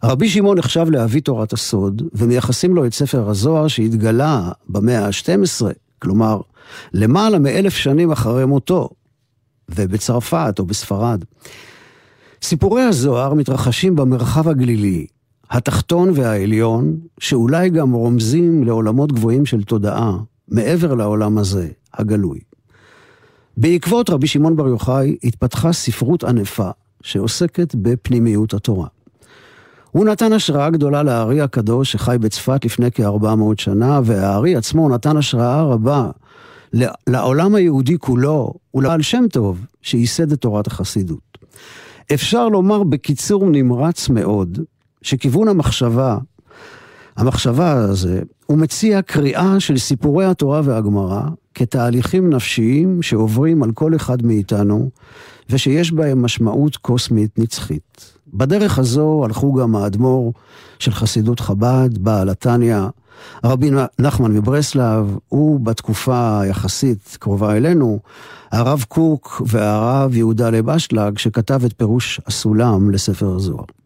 רבי 0.04 0.30
שמעון 0.30 0.58
נחשב 0.58 0.86
לאבי 0.90 1.22
תורת 1.22 1.54
הסוד, 1.54 2.02
ומייחסים 2.14 2.76
לו 2.76 2.86
את 2.86 2.94
ספר 2.94 3.30
הזוהר 3.30 3.68
שהתגלה 3.68 4.52
במאה 4.70 5.06
ה-12, 5.06 5.66
כלומר, 6.00 6.42
למעלה 6.94 7.40
מאלף 7.40 7.74
שנים 7.74 8.12
אחרי 8.12 8.46
מותו, 8.46 8.90
ובצרפת 9.70 10.56
או 10.60 10.66
בספרד. 10.66 11.24
סיפורי 12.42 12.82
הזוהר 12.82 13.34
מתרחשים 13.34 13.96
במרחב 13.96 14.48
הגלילי, 14.48 15.08
התחתון 15.50 16.12
והעליון, 16.16 16.98
שאולי 17.20 17.70
גם 17.70 17.92
רומזים 17.92 18.64
לעולמות 18.64 19.12
גבוהים 19.12 19.46
של 19.46 19.64
תודעה, 19.64 20.18
מעבר 20.52 20.94
לעולם 20.94 21.38
הזה, 21.38 21.68
הגלוי. 21.94 22.40
בעקבות 23.58 24.10
רבי 24.10 24.28
שמעון 24.28 24.56
בר 24.56 24.68
יוחאי 24.68 25.18
התפתחה 25.24 25.74
ספרות 25.74 26.24
ענפה 26.24 26.70
שעוסקת 27.02 27.76
בפנימיות 27.76 28.54
התורה. 28.54 28.88
הוא 29.92 30.06
נתן 30.06 30.34
השראה 30.34 30.70
גדולה 30.70 31.04
לארי 31.04 31.42
הקדוש 31.42 31.92
שחי 31.92 32.18
בצפת 32.20 32.66
לפני 32.66 32.92
כ-400 32.92 33.42
שנה, 33.58 34.00
והארי 34.04 34.56
עצמו 34.56 34.90
נתן 34.90 35.18
השראה 35.18 35.64
רבה 35.64 36.10
לעולם 37.08 37.56
היהודי 37.56 37.98
כולו 37.98 38.54
ולעל 38.74 39.02
שם 39.02 39.26
טוב 39.32 39.66
שייסד 39.82 40.32
את 40.32 40.42
תורת 40.42 40.68
החסידות. 40.68 41.38
אפשר 42.14 42.50
לומר 42.50 42.84
בקיצור 42.84 43.50
נמרץ 43.50 44.10
מאוד, 44.10 44.60
שכיוון 45.02 45.48
המחשבה, 45.48 46.18
המחשבה 47.20 47.72
הזה, 47.72 48.22
הוא 48.46 48.58
מציע 48.58 49.02
קריאה 49.02 49.60
של 49.60 49.78
סיפורי 49.78 50.26
התורה 50.26 50.62
והגמרא 50.64 51.22
כתהליכים 51.56 52.30
נפשיים 52.30 53.02
שעוברים 53.02 53.64
על 53.64 53.72
כל 53.72 53.96
אחד 53.96 54.26
מאיתנו, 54.26 54.90
ושיש 55.50 55.92
בהם 55.92 56.22
משמעות 56.22 56.78
קוסמית 56.78 57.40
נצחית. 57.40 58.14
בדרך 58.34 58.80
הזו 58.80 59.22
הלכו 59.26 59.54
גם 59.54 59.76
האדמו"ר 59.76 60.34
של 60.80 60.92
חסידות 60.92 61.40
חב"ד, 61.40 61.98
בעל 61.98 62.30
התניא, 62.30 62.82
רבי 63.44 63.72
נחמן 64.00 64.32
מברסלב, 64.32 65.18
הוא 65.30 65.60
בתקופה 65.60 66.42
היחסית 66.42 67.18
קרובה 67.20 67.58
אלינו, 67.58 68.00
הרב 68.52 68.86
קוק 68.88 69.42
והרב 69.46 70.16
יהודה 70.16 70.50
לב 70.50 70.70
אשלג, 70.70 71.18
שכתב 71.18 71.62
את 71.66 71.74
פירוש 71.78 72.22
הסולם 72.28 72.92
לספר 72.92 73.36
הזוהר. 73.36 73.79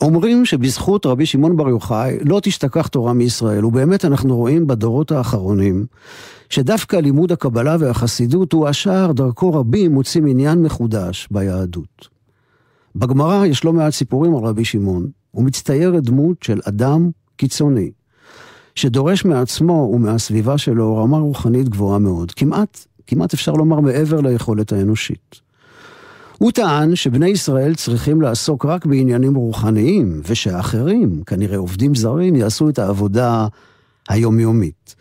אומרים 0.00 0.44
שבזכות 0.44 1.06
רבי 1.06 1.26
שמעון 1.26 1.56
בר 1.56 1.68
יוחאי 1.68 2.18
לא 2.24 2.40
תשתכח 2.42 2.86
תורה 2.86 3.12
מישראל, 3.12 3.64
ובאמת 3.64 4.04
אנחנו 4.04 4.36
רואים 4.36 4.66
בדורות 4.66 5.12
האחרונים 5.12 5.86
שדווקא 6.50 6.96
לימוד 6.96 7.32
הקבלה 7.32 7.76
והחסידות 7.80 8.52
הוא 8.52 8.68
השער 8.68 9.12
דרכו 9.12 9.54
רבים 9.54 9.92
מוצאים 9.92 10.26
עניין 10.26 10.62
מחודש 10.62 11.28
ביהדות. 11.30 12.08
בגמרא 12.96 13.46
יש 13.46 13.64
לא 13.64 13.72
מעט 13.72 13.92
סיפורים 13.92 14.36
על 14.36 14.44
רבי 14.44 14.64
שמעון, 14.64 15.06
הוא 15.30 15.44
מצטיירת 15.44 16.02
דמות 16.02 16.42
של 16.42 16.60
אדם 16.64 17.10
קיצוני, 17.36 17.90
שדורש 18.74 19.24
מעצמו 19.24 19.90
ומהסביבה 19.94 20.58
שלו 20.58 20.96
רמה 20.96 21.18
רוחנית 21.18 21.68
גבוהה 21.68 21.98
מאוד, 21.98 22.30
כמעט, 22.30 22.86
כמעט 23.06 23.34
אפשר 23.34 23.52
לומר 23.52 23.80
מעבר 23.80 24.20
ליכולת 24.20 24.72
האנושית. 24.72 25.45
הוא 26.38 26.52
טען 26.52 26.96
שבני 26.96 27.28
ישראל 27.28 27.74
צריכים 27.74 28.20
לעסוק 28.20 28.66
רק 28.66 28.86
בעניינים 28.86 29.34
רוחניים, 29.34 30.20
ושאחרים, 30.28 31.22
כנראה 31.26 31.56
עובדים 31.56 31.94
זרים, 31.94 32.36
יעשו 32.36 32.68
את 32.68 32.78
העבודה 32.78 33.46
היומיומית. 34.08 34.94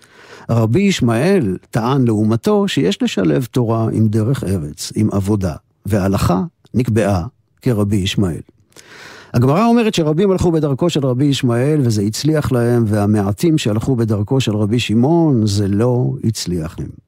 רבי 0.50 0.82
ישמעאל 0.82 1.58
טען 1.72 2.06
לעומתו 2.06 2.68
שיש 2.68 3.04
לשלב 3.04 3.48
תורה 3.52 3.88
עם 3.92 4.08
דרך 4.08 4.44
ארץ, 4.44 4.92
עם 4.96 5.10
עבודה, 5.12 5.54
וההלכה 5.86 6.44
נקבעה 6.74 7.26
כרבי 7.62 7.96
ישמעאל. 7.96 8.42
הגמרא 9.34 9.66
אומרת 9.66 9.94
שרבים 9.94 10.32
הלכו 10.32 10.52
בדרכו 10.52 10.90
של 10.90 11.06
רבי 11.06 11.26
ישמעאל 11.26 11.82
וזה 11.84 12.02
הצליח 12.02 12.52
להם, 12.52 12.84
והמעטים 12.88 13.58
שהלכו 13.58 13.96
בדרכו 13.96 14.42
של 14.42 14.56
רבי 14.56 14.80
שמעון 14.80 15.48
זה 15.48 15.68
לא 15.68 16.14
הצליח 16.24 16.80
להם. 16.80 17.05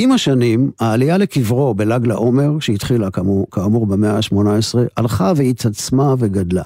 עם 0.00 0.12
השנים, 0.12 0.70
העלייה 0.80 1.18
לקברו 1.18 1.74
בל"ג 1.74 2.06
לעומר, 2.06 2.58
שהתחילה 2.60 3.10
כאמור, 3.10 3.46
כאמור 3.50 3.86
במאה 3.86 4.16
ה-18, 4.16 4.78
הלכה 4.96 5.32
והתעצמה 5.36 6.14
וגדלה. 6.18 6.62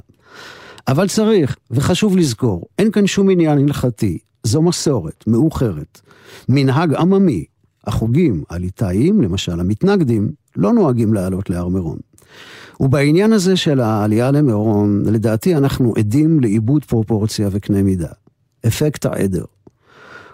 אבל 0.88 1.09
צריך, 1.09 1.57
וחשוב 1.71 2.16
לזכור, 2.16 2.66
אין 2.79 2.90
כאן 2.90 3.07
שום 3.07 3.31
עניין 3.31 3.59
הלכתי, 3.59 4.18
זו 4.42 4.62
מסורת, 4.62 5.25
מאוחרת. 5.27 6.01
מנהג 6.49 6.95
עממי, 6.95 7.45
החוגים 7.87 8.42
הליטאיים, 8.51 9.23
למשל 9.23 9.61
המתנגדים, 9.61 10.33
לא 10.57 10.73
נוהגים 10.73 11.14
לעלות 11.14 11.51
להר 11.51 11.68
מירון. 11.68 11.99
ובעניין 12.81 13.33
הזה 13.33 13.57
של 13.57 13.81
העלייה 13.81 14.31
למירון, 14.31 15.03
לדעתי 15.07 15.57
אנחנו 15.57 15.95
עדים 15.99 16.40
לאיבוד 16.40 16.85
פרופורציה 16.85 17.49
וקנה 17.53 17.83
מידה. 17.83 18.09
אפקט 18.66 19.07
העדר. 19.07 19.45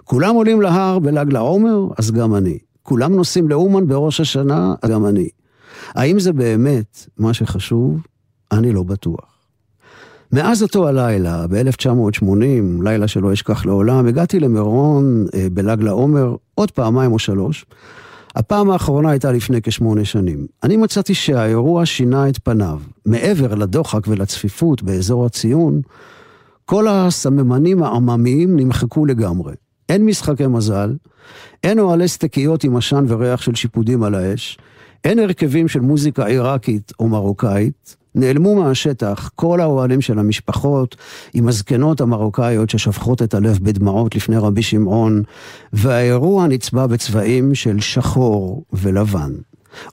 כולם 0.04 0.34
עולים 0.34 0.60
להר 0.60 0.98
בל"ג 0.98 1.32
לעומר, 1.32 1.88
אז 1.98 2.10
גם 2.10 2.34
אני. 2.34 2.58
כולם 2.88 3.16
נוסעים 3.16 3.48
לאומן 3.48 3.86
בראש 3.86 4.20
השנה, 4.20 4.74
גם 4.88 5.06
אני. 5.06 5.28
האם 5.94 6.20
זה 6.20 6.32
באמת 6.32 7.06
מה 7.18 7.34
שחשוב? 7.34 8.00
אני 8.52 8.72
לא 8.72 8.82
בטוח. 8.82 9.38
מאז 10.32 10.62
אותו 10.62 10.88
הלילה, 10.88 11.46
ב-1980, 11.46 12.82
לילה 12.82 13.08
שלא 13.08 13.32
אשכח 13.32 13.66
לעולם, 13.66 14.06
הגעתי 14.06 14.40
למירון 14.40 15.26
אה, 15.34 15.46
בל"ג 15.52 15.82
לעומר 15.82 16.36
עוד 16.54 16.70
פעמיים 16.70 17.12
או 17.12 17.18
שלוש. 17.18 17.66
הפעם 18.36 18.70
האחרונה 18.70 19.10
הייתה 19.10 19.32
לפני 19.32 19.62
כשמונה 19.62 20.04
שנים. 20.04 20.46
אני 20.62 20.76
מצאתי 20.76 21.14
שהאירוע 21.14 21.86
שינה 21.86 22.28
את 22.28 22.38
פניו. 22.38 22.78
מעבר 23.06 23.54
לדוחק 23.54 24.08
ולצפיפות 24.08 24.82
באזור 24.82 25.26
הציון, 25.26 25.80
כל 26.64 26.88
הסממנים 26.88 27.82
העממיים 27.82 28.56
נמחקו 28.56 29.06
לגמרי. 29.06 29.54
אין 29.88 30.06
משחקי 30.06 30.46
מזל, 30.46 30.96
אין 31.64 31.78
אוהלי 31.78 32.08
סטקיות 32.08 32.64
עם 32.64 32.76
עשן 32.76 33.04
וריח 33.08 33.40
של 33.40 33.54
שיפודים 33.54 34.02
על 34.02 34.14
האש, 34.14 34.58
אין 35.04 35.18
הרכבים 35.18 35.68
של 35.68 35.80
מוזיקה 35.80 36.26
עיראקית 36.26 36.92
או 37.00 37.08
מרוקאית, 37.08 37.96
נעלמו 38.14 38.54
מהשטח 38.54 39.30
כל 39.34 39.60
האוהלים 39.60 40.00
של 40.00 40.18
המשפחות 40.18 40.96
עם 41.34 41.48
הזקנות 41.48 42.00
המרוקאיות 42.00 42.70
ששפכות 42.70 43.22
את 43.22 43.34
הלב 43.34 43.58
בדמעות 43.62 44.16
לפני 44.16 44.36
רבי 44.36 44.62
שמעון, 44.62 45.22
והאירוע 45.72 46.46
נצבע 46.46 46.86
בצבעים 46.86 47.54
של 47.54 47.80
שחור 47.80 48.64
ולבן. 48.72 49.32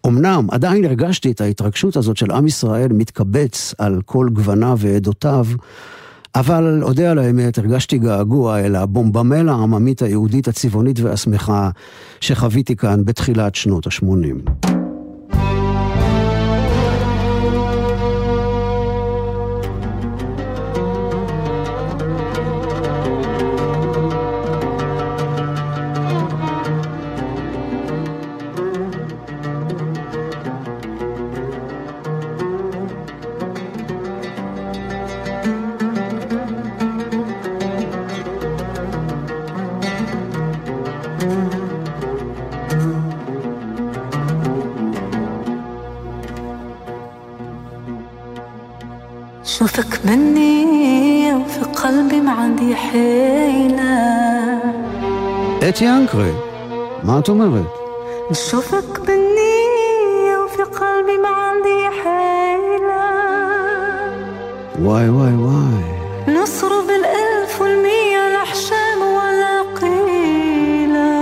אמנם 0.08 0.48
עדיין 0.52 0.86
הרגשתי 0.86 1.32
את 1.32 1.42
ההתרגשות 1.42 1.98
הזאת 1.98 2.18
של 2.18 2.32
עם 2.32 2.48
ישראל 2.48 2.94
מתקבץ 2.94 3.74
על 3.78 4.02
כל 4.06 4.28
גווניו 4.34 4.78
ועדותיו, 4.80 5.46
אבל 6.36 6.84
אודה 6.84 7.12
על 7.12 7.20
האמת, 7.20 7.58
הרגשתי 7.58 7.98
געגוע 7.98 8.60
אל 8.60 8.76
הבומבמלה 8.76 9.52
העממית 9.52 10.02
היהודית 10.02 10.48
הצבעונית 10.48 11.00
והשמחה 11.00 11.70
שחוויתי 12.22 12.76
כאן 12.76 13.06
בתחילת 13.06 13.56
שנות 13.56 13.88
ה-80. 13.88 14.75
ينكري. 55.82 56.36
ما 57.04 57.22
تمرد 57.22 57.66
نشوفك 58.32 59.00
بالنية 59.00 60.38
وفي 60.44 60.64
قلبي 60.64 61.18
ما 61.18 61.30
عندي 61.30 61.90
حيلة. 62.04 63.06
واي 64.82 65.10
واي 65.10 65.34
واي. 65.34 65.86
نصرب 66.36 66.90
الألف 66.90 67.62
والمية 67.62 68.28
الأحشام 68.28 69.02
ولا 69.02 69.62
قيلة. 69.82 71.16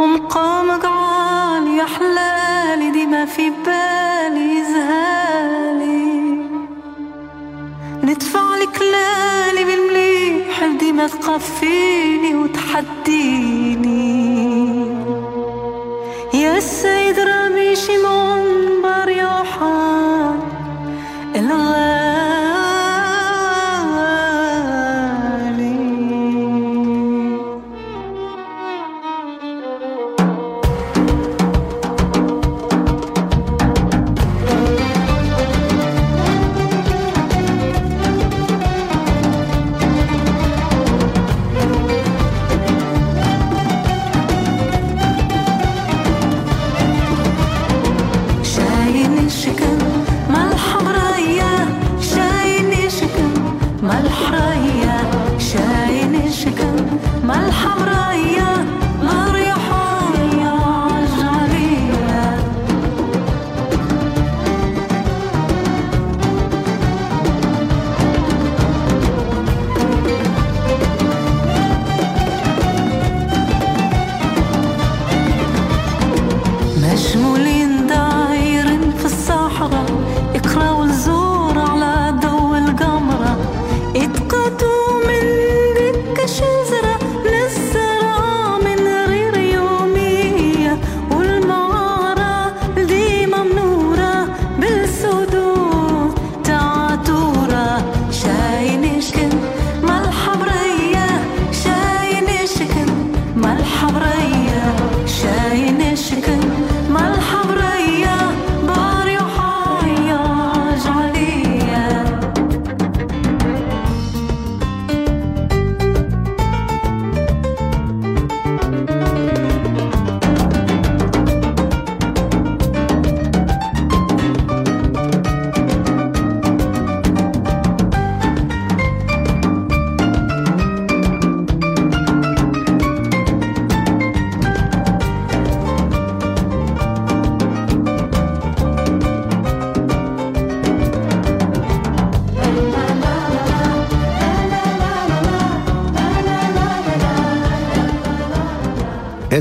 ومقامك 0.00 0.84
عالي 0.84 1.82
أحلالي 1.82 2.90
دي 2.90 2.98
ديما 2.98 3.24
في 3.24 3.50
بالي 3.50 3.93
تقفيني 11.06 12.34
وتحديني. 12.34 14.04
يا 16.34 16.60
سيد 16.60 17.18
رامي 17.18 17.76
شي 17.76 17.96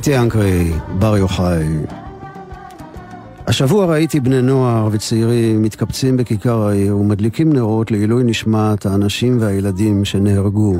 אתי 0.03 0.17
אנקרי, 0.17 0.73
בר 0.99 1.17
יוחאי. 1.17 1.67
השבוע 3.47 3.85
ראיתי 3.85 4.19
בני 4.19 4.41
נוער 4.41 4.89
וצעירים 4.91 5.61
מתקבצים 5.61 6.17
בכיכר 6.17 6.67
העיר 6.67 6.97
ומדליקים 6.97 7.53
נרות 7.53 7.91
לעילוי 7.91 8.23
נשמת 8.23 8.85
האנשים 8.85 9.37
והילדים 9.41 10.05
שנהרגו 10.05 10.75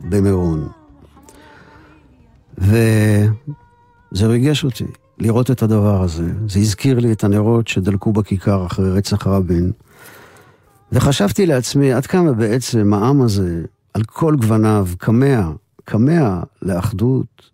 במירון. 0.00 0.68
וזה 2.58 4.26
ריגש 4.26 4.64
אותי 4.64 4.86
לראות 5.18 5.50
את 5.50 5.62
הדבר 5.62 6.02
הזה. 6.02 6.30
זה 6.48 6.58
הזכיר 6.58 6.98
לי 6.98 7.12
את 7.12 7.24
הנרות 7.24 7.68
שדלקו 7.68 8.12
בכיכר 8.12 8.66
אחרי 8.66 8.90
רצח 8.90 9.26
רבין. 9.26 9.72
וחשבתי 10.92 11.46
לעצמי 11.46 11.92
עד 11.92 12.06
כמה 12.06 12.32
בעצם 12.32 12.94
העם 12.94 13.22
הזה, 13.22 13.62
על 13.94 14.02
כל 14.04 14.36
גווניו, 14.36 14.88
כמה, 14.98 15.52
כמה 15.86 16.42
לאחדות, 16.62 17.51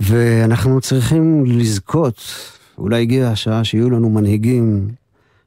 ואנחנו 0.00 0.80
צריכים 0.80 1.46
לזכות, 1.46 2.20
אולי 2.78 3.02
הגיעה 3.02 3.32
השעה 3.32 3.64
שיהיו 3.64 3.90
לנו 3.90 4.10
מנהיגים 4.10 4.88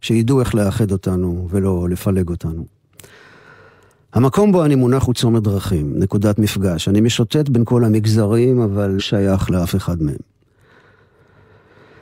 שידעו 0.01 0.39
איך 0.39 0.55
לאחד 0.55 0.91
אותנו 0.91 1.47
ולא 1.49 1.89
לפלג 1.89 2.29
אותנו. 2.29 2.65
המקום 4.13 4.51
בו 4.51 4.65
אני 4.65 4.75
מונח 4.75 5.03
הוא 5.03 5.15
צומת 5.15 5.43
דרכים, 5.43 5.93
נקודת 5.95 6.39
מפגש. 6.39 6.87
אני 6.87 7.01
משוטט 7.01 7.49
בין 7.49 7.65
כל 7.65 7.85
המגזרים, 7.85 8.61
אבל 8.61 8.99
שייך 8.99 9.51
לאף 9.51 9.75
אחד 9.75 10.01
מהם. 10.01 10.15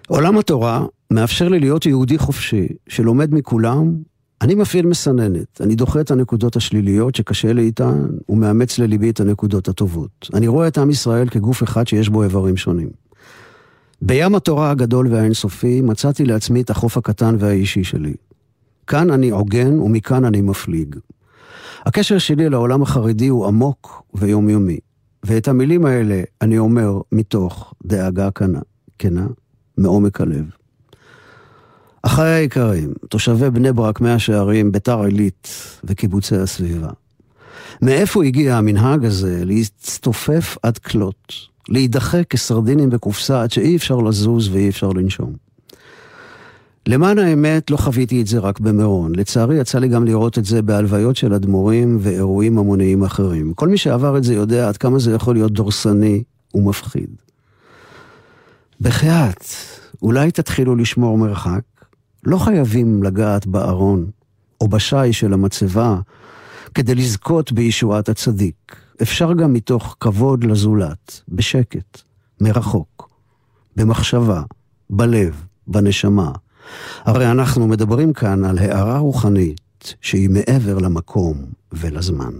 עולם 0.07 0.37
התורה 0.37 0.85
מאפשר 1.11 1.49
לי 1.49 1.59
להיות 1.59 1.85
יהודי 1.85 2.17
חופשי, 2.17 2.67
שלומד 2.87 3.33
מכולם. 3.33 3.93
אני 4.41 4.55
מפעיל 4.55 4.85
מסננת, 4.87 5.61
אני 5.61 5.75
דוחה 5.75 6.01
את 6.01 6.11
הנקודות 6.11 6.55
השליליות 6.55 7.15
שקשה 7.15 7.53
לי 7.53 7.61
איתן, 7.61 8.07
ומאמץ 8.29 8.79
לליבי 8.79 9.09
את 9.09 9.19
הנקודות 9.19 9.67
הטובות. 9.67 10.29
אני 10.33 10.47
רואה 10.47 10.67
את 10.67 10.77
עם 10.77 10.89
ישראל 10.89 11.29
כגוף 11.29 11.63
אחד 11.63 11.87
שיש 11.87 12.09
בו 12.09 12.23
איברים 12.23 12.57
שונים. 12.57 12.89
בים 14.01 14.35
התורה 14.35 14.71
הגדול 14.71 15.07
והאינסופי 15.07 15.81
מצאתי 15.81 16.25
לעצמי 16.25 16.61
את 16.61 16.69
החוף 16.69 16.97
הקטן 16.97 17.35
והאישי 17.39 17.83
שלי. 17.83 18.13
כאן 18.87 19.11
אני 19.11 19.29
עוגן 19.29 19.79
ומכאן 19.79 20.25
אני 20.25 20.41
מפליג. 20.41 20.95
הקשר 21.85 22.17
שלי 22.17 22.49
לעולם 22.49 22.81
החרדי 22.81 23.27
הוא 23.27 23.47
עמוק 23.47 24.03
ויומיומי, 24.13 24.77
ואת 25.25 25.47
המילים 25.47 25.85
האלה 25.85 26.21
אני 26.41 26.57
אומר 26.57 27.01
מתוך 27.11 27.73
דאגה 27.85 28.31
כנה, 28.31 28.59
כנה, 28.99 29.27
מעומק 29.77 30.21
הלב. 30.21 30.45
אחיי 32.07 32.33
היקרים, 32.33 32.93
תושבי 33.09 33.49
בני 33.49 33.73
ברק, 33.73 34.01
מאה 34.01 34.19
שערים, 34.19 34.71
ביתר 34.71 35.01
עילית 35.01 35.47
וקיבוצי 35.83 36.35
הסביבה. 36.35 36.89
מאיפה 37.81 38.23
הגיע 38.23 38.55
המנהג 38.55 39.05
הזה 39.05 39.45
להצטופף 39.45 40.57
עד 40.63 40.77
כלות, 40.77 41.33
להידחק 41.69 42.23
כסרדינים 42.29 42.89
בקופסה 42.89 43.41
עד 43.41 43.51
שאי 43.51 43.75
אפשר 43.75 43.97
לזוז 43.97 44.47
ואי 44.47 44.69
אפשר 44.69 44.89
לנשום? 44.89 45.33
למען 46.87 47.19
האמת, 47.19 47.71
לא 47.71 47.77
חוויתי 47.77 48.21
את 48.21 48.27
זה 48.27 48.39
רק 48.39 48.59
במירון. 48.59 49.15
לצערי, 49.15 49.59
יצא 49.59 49.79
לי 49.79 49.87
גם 49.87 50.05
לראות 50.05 50.37
את 50.37 50.45
זה 50.45 50.61
בהלוויות 50.61 51.15
של 51.15 51.33
אדמו"רים 51.33 51.97
ואירועים 52.01 52.57
המוניים 52.57 53.03
אחרים. 53.03 53.53
כל 53.53 53.67
מי 53.67 53.77
שעבר 53.77 54.17
את 54.17 54.23
זה 54.23 54.33
יודע 54.33 54.67
עד 54.67 54.77
כמה 54.77 54.99
זה 54.99 55.13
יכול 55.13 55.35
להיות 55.35 55.51
דורסני 55.51 56.23
ומפחיד. 56.53 57.09
בחייאת, 58.81 59.43
אולי 60.01 60.31
תתחילו 60.31 60.75
לשמור 60.75 61.17
מרחק? 61.17 61.61
לא 62.23 62.37
חייבים 62.37 63.03
לגעת 63.03 63.47
בארון 63.47 64.05
או 64.61 64.67
בשי 64.67 65.13
של 65.13 65.33
המצבה 65.33 65.99
כדי 66.73 66.95
לזכות 66.95 67.51
בישועת 67.51 68.09
הצדיק. 68.09 68.75
אפשר 69.01 69.33
גם 69.33 69.53
מתוך 69.53 69.95
כבוד 69.99 70.43
לזולת, 70.43 71.21
בשקט, 71.29 72.01
מרחוק, 72.41 73.09
במחשבה, 73.75 74.41
בלב, 74.89 75.43
בנשמה. 75.67 76.31
הרי 77.03 77.31
אנחנו 77.31 77.67
מדברים 77.67 78.13
כאן 78.13 78.45
על 78.45 78.57
הערה 78.57 78.97
רוחנית 78.97 79.95
שהיא 80.01 80.29
מעבר 80.29 80.77
למקום 80.77 81.37
ולזמן. 81.71 82.33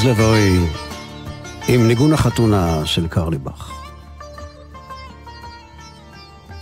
ארז 0.00 0.08
לב-ארי 0.08 0.58
עם 1.68 1.88
ניגון 1.88 2.12
החתונה 2.12 2.86
של 2.86 3.08
קרליבך. 3.08 3.70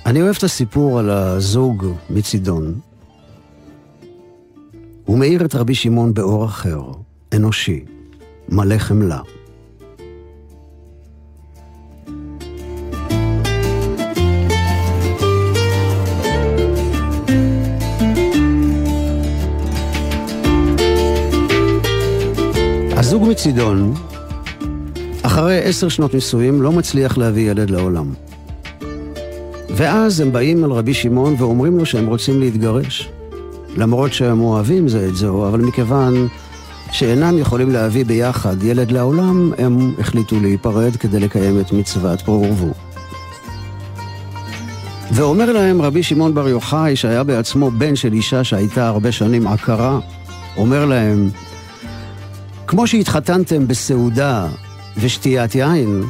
אני 0.06 0.22
אוהב 0.22 0.36
את 0.36 0.42
הסיפור 0.42 0.98
על 0.98 1.10
הזוג 1.10 1.86
מצידון. 2.10 2.80
הוא 5.04 5.18
מאיר 5.18 5.44
את 5.44 5.54
רבי 5.54 5.74
שמעון 5.74 6.14
באור 6.14 6.44
אחר, 6.44 6.82
אנושי, 7.34 7.84
מלא 8.48 8.78
חמלה. 8.78 9.20
הזוג 23.28 23.40
מצידון, 23.40 23.94
אחרי 25.22 25.64
עשר 25.64 25.88
שנות 25.88 26.14
נישואים, 26.14 26.62
לא 26.62 26.72
מצליח 26.72 27.18
להביא 27.18 27.50
ילד 27.50 27.70
לעולם. 27.70 28.14
ואז 29.70 30.20
הם 30.20 30.32
באים 30.32 30.64
אל 30.64 30.70
רבי 30.70 30.94
שמעון 30.94 31.34
ואומרים 31.38 31.78
לו 31.78 31.86
שהם 31.86 32.06
רוצים 32.06 32.40
להתגרש. 32.40 33.08
למרות 33.76 34.12
שהם 34.12 34.40
אוהבים 34.40 34.88
זה 34.88 35.08
את 35.08 35.16
זו, 35.16 35.48
אבל 35.48 35.60
מכיוון 35.60 36.28
שאינם 36.92 37.38
יכולים 37.38 37.70
להביא 37.70 38.04
ביחד 38.04 38.62
ילד 38.62 38.92
לעולם, 38.92 39.52
הם 39.58 39.94
החליטו 39.98 40.40
להיפרד 40.40 40.96
כדי 40.96 41.20
לקיים 41.20 41.60
את 41.60 41.72
מצוות 41.72 42.20
פרו 42.20 42.42
ורבו. 42.42 42.72
ואומר 45.12 45.52
להם 45.52 45.82
רבי 45.82 46.02
שמעון 46.02 46.34
בר 46.34 46.48
יוחאי, 46.48 46.96
שהיה 46.96 47.24
בעצמו 47.24 47.70
בן 47.70 47.96
של 47.96 48.12
אישה 48.12 48.44
שהייתה 48.44 48.88
הרבה 48.88 49.12
שנים 49.12 49.46
עקרה, 49.46 49.98
אומר 50.56 50.86
להם, 50.86 51.30
כמו 52.68 52.86
שהתחתנתם 52.86 53.68
בסעודה 53.68 54.46
ושתיית 54.96 55.54
יין, 55.54 56.02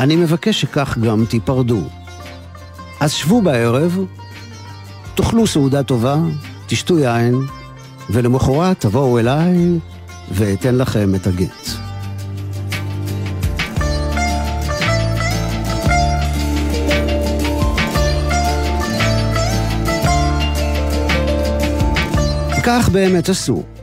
אני 0.00 0.16
מבקש 0.16 0.60
שכך 0.60 0.98
גם 0.98 1.24
תיפרדו. 1.24 1.80
אז 3.00 3.12
שבו 3.12 3.42
בערב, 3.42 3.98
תאכלו 5.14 5.46
סעודה 5.46 5.82
טובה, 5.82 6.16
תשתו 6.66 6.98
יין, 6.98 7.34
ולמחרת 8.10 8.80
תבואו 8.80 9.18
אליי 9.18 9.56
ואתן 10.30 10.74
לכם 10.74 11.14
את 11.14 11.26
הגט. 11.26 11.68
כך 22.64 22.88
באמת 22.88 23.28
עשו. 23.28 23.75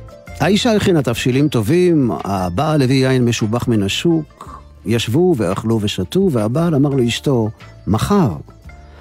האישה 0.44 0.76
הכינה 0.76 1.02
תבשילים 1.02 1.48
טובים, 1.48 2.12
הבעל 2.24 2.82
הביא 2.82 3.08
יין 3.08 3.26
משובח 3.26 3.68
מן 3.68 3.84
השוק, 3.84 4.64
ישבו 4.86 5.36
ואכלו 5.38 5.80
ושתו, 5.82 6.30
והבעל 6.32 6.76
אמר 6.76 6.90
לאשתו, 6.90 7.50
מחר, 7.88 8.36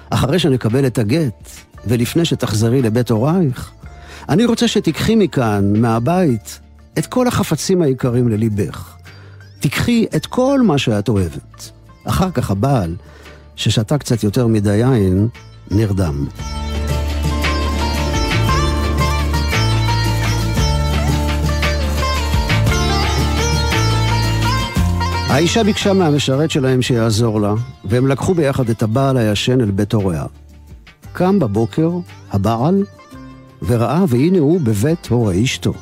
אחרי 0.09 0.39
שנקבל 0.39 0.87
את 0.87 0.97
הגט, 0.97 1.49
ולפני 1.87 2.25
שתחזרי 2.25 2.81
לבית 2.81 3.11
הורייך, 3.11 3.71
אני 4.29 4.45
רוצה 4.45 4.67
שתיקחי 4.67 5.15
מכאן, 5.15 5.81
מהבית, 5.81 6.59
את 6.97 7.05
כל 7.05 7.27
החפצים 7.27 7.81
היקרים 7.81 8.29
לליבך. 8.29 8.95
תיקחי 9.59 10.05
את 10.15 10.25
כל 10.25 10.61
מה 10.61 10.77
שאת 10.77 11.09
אוהבת. 11.09 11.71
אחר 12.03 12.31
כך 12.31 12.51
הבעל, 12.51 12.95
ששתה 13.55 13.97
קצת 13.97 14.23
יותר 14.23 14.47
מדי 14.47 14.75
יין, 14.75 15.27
נרדם. 15.71 16.25
האישה 25.33 25.63
ביקשה 25.63 25.93
מהמשרת 25.93 26.51
שלהם 26.51 26.81
שיעזור 26.81 27.41
לה, 27.41 27.53
והם 27.85 28.07
לקחו 28.07 28.33
ביחד 28.33 28.69
את 28.69 28.83
הבעל 28.83 29.17
הישן 29.17 29.61
אל 29.61 29.71
בית 29.71 29.93
הוריה. 29.93 30.25
קם 31.13 31.39
בבוקר 31.39 31.89
הבעל 32.31 32.85
וראה 33.61 34.03
והנה 34.07 34.39
הוא 34.39 34.61
בבית 34.61 35.07
הורי 35.07 35.43
אשתו. 35.43 35.73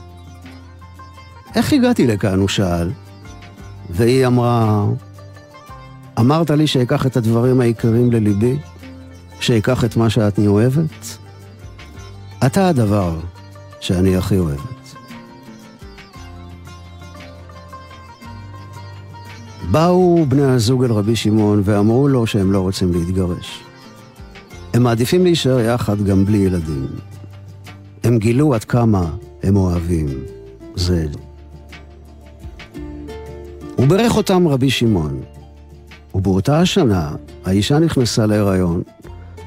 איך 1.55 1.73
הגעתי 1.73 2.07
לכאן? 2.07 2.39
הוא 2.39 2.47
שאל. 2.47 2.91
והיא 3.89 4.27
אמרה, 4.27 4.85
אמרת 6.19 6.49
לי 6.49 6.67
שאקח 6.67 7.05
את 7.05 7.17
הדברים 7.17 7.59
היקרים 7.59 8.11
לליבי, 8.11 8.57
שאקח 9.39 9.85
את 9.85 9.97
מה 9.97 10.09
שאני 10.09 10.47
אוהבת? 10.47 11.17
אתה 12.45 12.67
הדבר 12.67 13.19
שאני 13.79 14.17
הכי 14.17 14.37
אוהבת. 14.37 14.80
באו 19.71 20.25
בני 20.27 20.43
הזוג 20.43 20.83
אל 20.83 20.91
רבי 20.91 21.15
שמעון 21.15 21.61
ואמרו 21.65 22.07
לו 22.07 22.27
שהם 22.27 22.51
לא 22.51 22.59
רוצים 22.59 22.91
להתגרש. 22.93 23.63
הם 24.73 24.83
מעדיפים 24.83 25.23
להישאר 25.23 25.59
יחד 25.59 26.03
גם 26.03 26.25
בלי 26.25 26.37
ילדים. 26.37 26.87
הם 28.03 28.17
גילו 28.17 28.53
עד 28.53 28.63
כמה 28.63 29.11
הם 29.43 29.55
אוהבים 29.55 30.07
זה. 30.75 31.05
הוא 33.75 33.87
בירך 33.87 34.17
אותם 34.17 34.47
רבי 34.47 34.69
שמעון, 34.69 35.21
ובאותה 36.15 36.59
השנה 36.59 37.11
האישה 37.45 37.79
נכנסה 37.79 38.25
להיריון, 38.25 38.81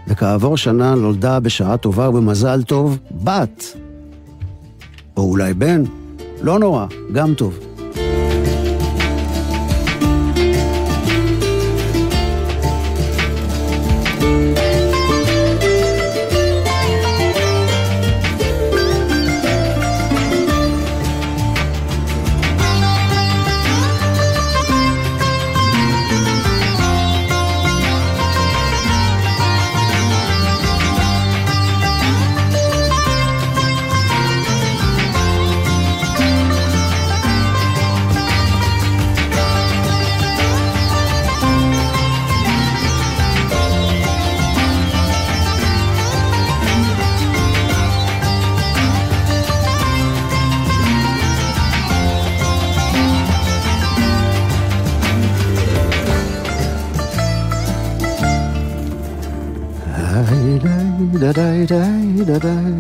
וכעבור 0.09 0.57
שנה 0.57 0.95
נולדה 0.95 1.41
בשעה 1.41 1.77
טובה 1.77 2.09
ובמזל 2.09 2.62
טוב 2.62 2.99
בת. 3.25 3.64
או 5.16 5.22
אולי 5.22 5.55
בן, 5.55 5.83
לא 6.43 6.59
נורא, 6.59 6.87
גם 7.12 7.35
טוב. 7.35 7.74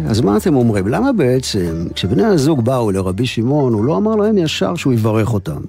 אז 0.08 0.20
מה 0.20 0.36
אתם 0.36 0.56
אומרים? 0.56 0.88
למה 0.88 1.12
בעצם, 1.12 1.86
כשבני 1.94 2.24
הזוג 2.24 2.64
באו 2.64 2.90
לרבי 2.90 3.26
שמעון, 3.26 3.72
הוא 3.72 3.84
לא 3.84 3.96
אמר 3.96 4.16
להם 4.16 4.38
ישר 4.38 4.74
שהוא 4.74 4.92
יברך 4.92 5.34
אותם? 5.34 5.60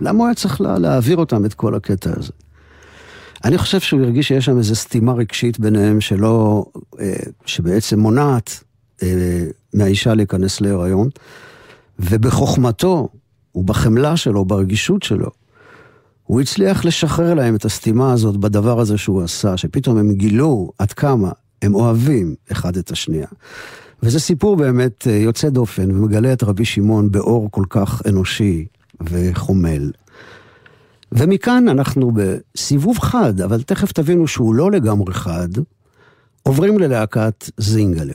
למה 0.00 0.18
הוא 0.18 0.26
היה 0.26 0.34
צריך 0.34 0.60
לה, 0.60 0.78
להעביר 0.78 1.16
אותם 1.16 1.44
את 1.44 1.54
כל 1.54 1.74
הקטע 1.74 2.10
הזה? 2.16 2.32
אני 3.44 3.58
חושב 3.58 3.80
שהוא 3.80 4.02
הרגיש 4.02 4.28
שיש 4.28 4.44
שם 4.44 4.58
איזו 4.58 4.74
סתימה 4.74 5.12
רגשית 5.12 5.60
ביניהם 5.60 6.00
שלא, 6.00 6.64
אה, 7.00 7.14
שבעצם 7.46 8.00
מונעת 8.00 8.64
אה, 9.02 9.46
מהאישה 9.74 10.14
להיכנס 10.14 10.60
להיריון, 10.60 11.08
ובחוכמתו 11.98 13.08
ובחמלה 13.54 14.16
שלו, 14.16 14.44
ברגישות 14.44 15.02
שלו, 15.02 15.30
הוא 16.22 16.40
הצליח 16.40 16.84
לשחרר 16.84 17.34
להם 17.34 17.54
את 17.54 17.64
הסתימה 17.64 18.12
הזאת 18.12 18.36
בדבר 18.36 18.80
הזה 18.80 18.98
שהוא 18.98 19.22
עשה, 19.22 19.56
שפתאום 19.56 19.98
הם 19.98 20.12
גילו 20.12 20.72
עד 20.78 20.92
כמה 20.92 21.30
הם 21.66 21.74
אוהבים 21.74 22.34
אחד 22.52 22.76
את 22.76 22.90
השנייה. 22.90 23.26
וזה 24.02 24.20
סיפור 24.20 24.56
באמת 24.56 25.06
אה, 25.06 25.12
יוצא 25.12 25.48
דופן 25.48 25.90
ומגלה 25.90 26.32
את 26.32 26.42
רבי 26.42 26.64
שמעון 26.64 27.10
באור 27.10 27.48
כל 27.50 27.64
כך 27.68 28.02
אנושי 28.08 28.66
וחומל. 29.00 29.90
ומכאן 31.12 31.68
אנחנו 31.68 32.12
בסיבוב 32.14 32.98
חד, 32.98 33.40
אבל 33.40 33.62
תכף 33.62 33.92
תבינו 33.92 34.28
שהוא 34.28 34.54
לא 34.54 34.70
לגמרי 34.70 35.14
חד, 35.14 35.48
עוברים 36.42 36.78
ללהקת 36.78 37.50
זינגלה. 37.56 38.12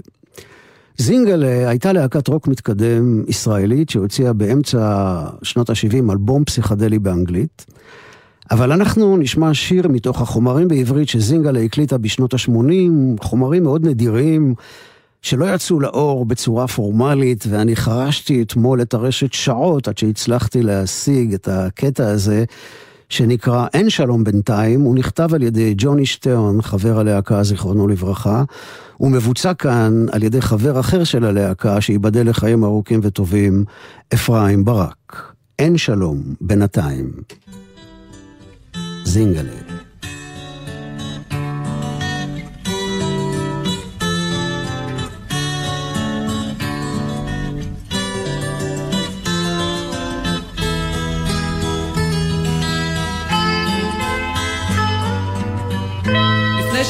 זינגלה 0.97 1.69
הייתה 1.69 1.93
להקת 1.93 2.27
רוק 2.27 2.47
מתקדם 2.47 3.23
ישראלית 3.27 3.89
שהוציאה 3.89 4.33
באמצע 4.33 5.23
שנות 5.43 5.69
ה-70 5.69 6.11
אלבום 6.11 6.45
פסיכדלי 6.45 6.99
באנגלית. 6.99 7.65
אבל 8.51 8.71
אנחנו 8.71 9.17
נשמע 9.17 9.53
שיר 9.53 9.87
מתוך 9.87 10.21
החומרים 10.21 10.67
בעברית 10.67 11.09
שזינגלה 11.09 11.59
הקליטה 11.59 11.97
בשנות 11.97 12.33
ה-80, 12.33 13.23
חומרים 13.23 13.63
מאוד 13.63 13.87
נדירים, 13.87 14.55
שלא 15.21 15.45
יצאו 15.53 15.79
לאור 15.79 16.25
בצורה 16.25 16.67
פורמלית, 16.67 17.45
ואני 17.49 17.75
חרשתי 17.75 18.41
אתמול 18.41 18.81
את 18.81 18.93
הרשת 18.93 19.33
שעות 19.33 19.87
עד 19.87 19.97
שהצלחתי 19.97 20.63
להשיג 20.63 21.33
את 21.33 21.47
הקטע 21.47 22.07
הזה, 22.07 22.43
שנקרא 23.09 23.67
"אין 23.73 23.89
שלום 23.89 24.23
בינתיים", 24.23 24.81
הוא 24.81 24.95
נכתב 24.95 25.33
על 25.33 25.43
ידי 25.43 25.73
ג'וני 25.77 26.05
שטרן, 26.05 26.61
חבר 26.61 26.99
הלהקה, 26.99 27.43
זיכרונו 27.43 27.87
לברכה. 27.87 28.43
הוא 28.97 29.11
מבוצע 29.11 29.53
כאן 29.53 30.05
על 30.11 30.23
ידי 30.23 30.41
חבר 30.41 30.79
אחר 30.79 31.03
של 31.03 31.25
הלהקה, 31.25 31.81
שייבדל 31.81 32.29
לחיים 32.29 32.63
ארוכים 32.63 32.99
וטובים, 33.03 33.63
אפרים 34.13 34.65
ברק. 34.65 35.33
אין 35.59 35.77
שלום 35.77 36.21
בינתיים. 36.41 37.11
זינגלה. 39.11 39.51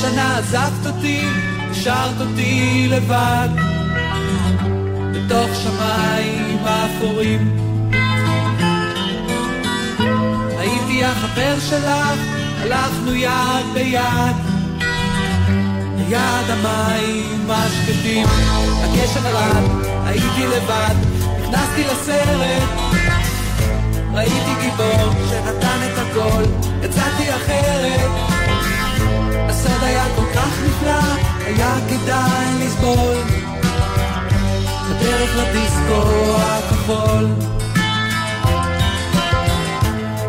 שנה 0.02 0.38
עזבת 0.38 0.86
אותי, 0.86 1.22
השארת 1.72 2.22
אותי 2.22 2.88
לבד, 2.90 3.50
בתוך 5.14 5.50
שמיים 5.56 6.58
אפורים. 6.58 7.71
החבר 11.06 11.60
שלך, 11.60 12.20
הלכנו 12.62 13.16
יד 13.16 13.66
ביד, 13.74 14.36
ליד 15.98 16.50
המים 16.50 17.52
השקטים. 17.52 18.28
הקשר 18.84 19.28
ירד, 19.28 19.86
הייתי 20.06 20.48
לבד, 20.48 20.96
נכנסתי 21.42 21.84
לסרט, 21.84 22.70
ראיתי 24.14 24.52
גיבור 24.62 25.12
שנתן 25.30 25.80
את 25.86 25.98
הכל, 25.98 26.44
יצאתי 26.84 27.36
אחרת. 27.36 28.12
הסוד 29.50 29.84
היה 29.84 30.06
כל 30.16 30.26
כך 30.36 30.60
נפלא, 30.66 31.02
היה 31.46 31.76
כדאי 31.90 32.66
לסבול. 32.66 33.18
בדרך 34.90 35.36
לדיסקו 35.38 36.36
הכחול. 36.38 37.28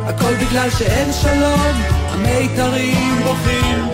הכל 0.07 0.35
בגלל 0.35 0.71
שאין 0.71 1.13
שלום, 1.13 1.83
המיתרים 2.09 3.23
בוכים. 3.25 3.89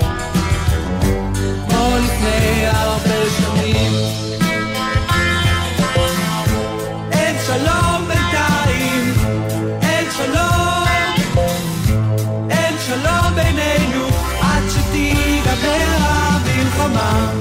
כמו 1.69 1.97
לפני 2.05 2.67
הרבה 2.67 3.31
שנים. 3.39 3.93
אין 7.13 7.37
שלום 7.47 8.09
בינתיים, 8.09 9.15
אין 9.83 10.07
שלום. 10.17 10.85
אין 12.51 12.75
שלום 12.87 13.35
בינינו 13.35 14.07
עד 14.41 14.63
שתיגמר 14.71 15.97
המלחמה 15.99 17.33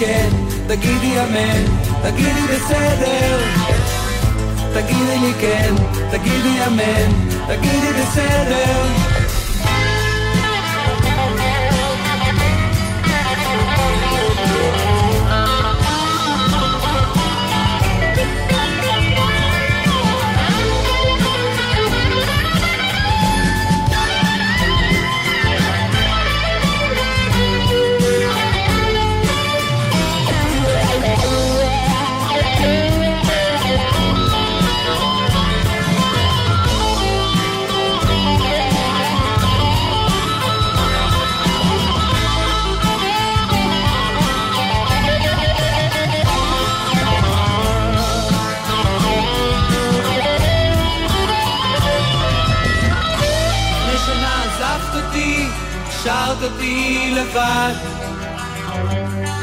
כן, 0.00 0.28
תגידי 0.66 1.20
אמן, 1.20 1.64
תגידי 2.02 2.46
בסדר. 2.54 3.40
תגידי 4.74 5.18
לי 5.18 5.32
כן, 5.40 5.74
תגידי 6.10 6.66
אמן, 6.66 7.28
תגידי 7.46 7.92
בסדר. 8.02 9.09
לבד, 57.10 57.74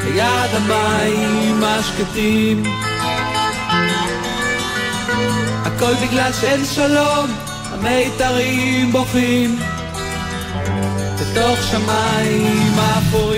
ליד 0.03 0.51
המים 0.53 1.63
השקטים. 1.63 2.63
הכל 5.65 5.93
בגלל 5.93 6.31
שאין 6.41 6.65
שלום, 6.65 7.27
המיתרים 7.71 8.91
בוכים, 8.91 9.59
בתוך 11.19 11.59
שמיים 11.71 12.73
אפורים. 12.79 13.36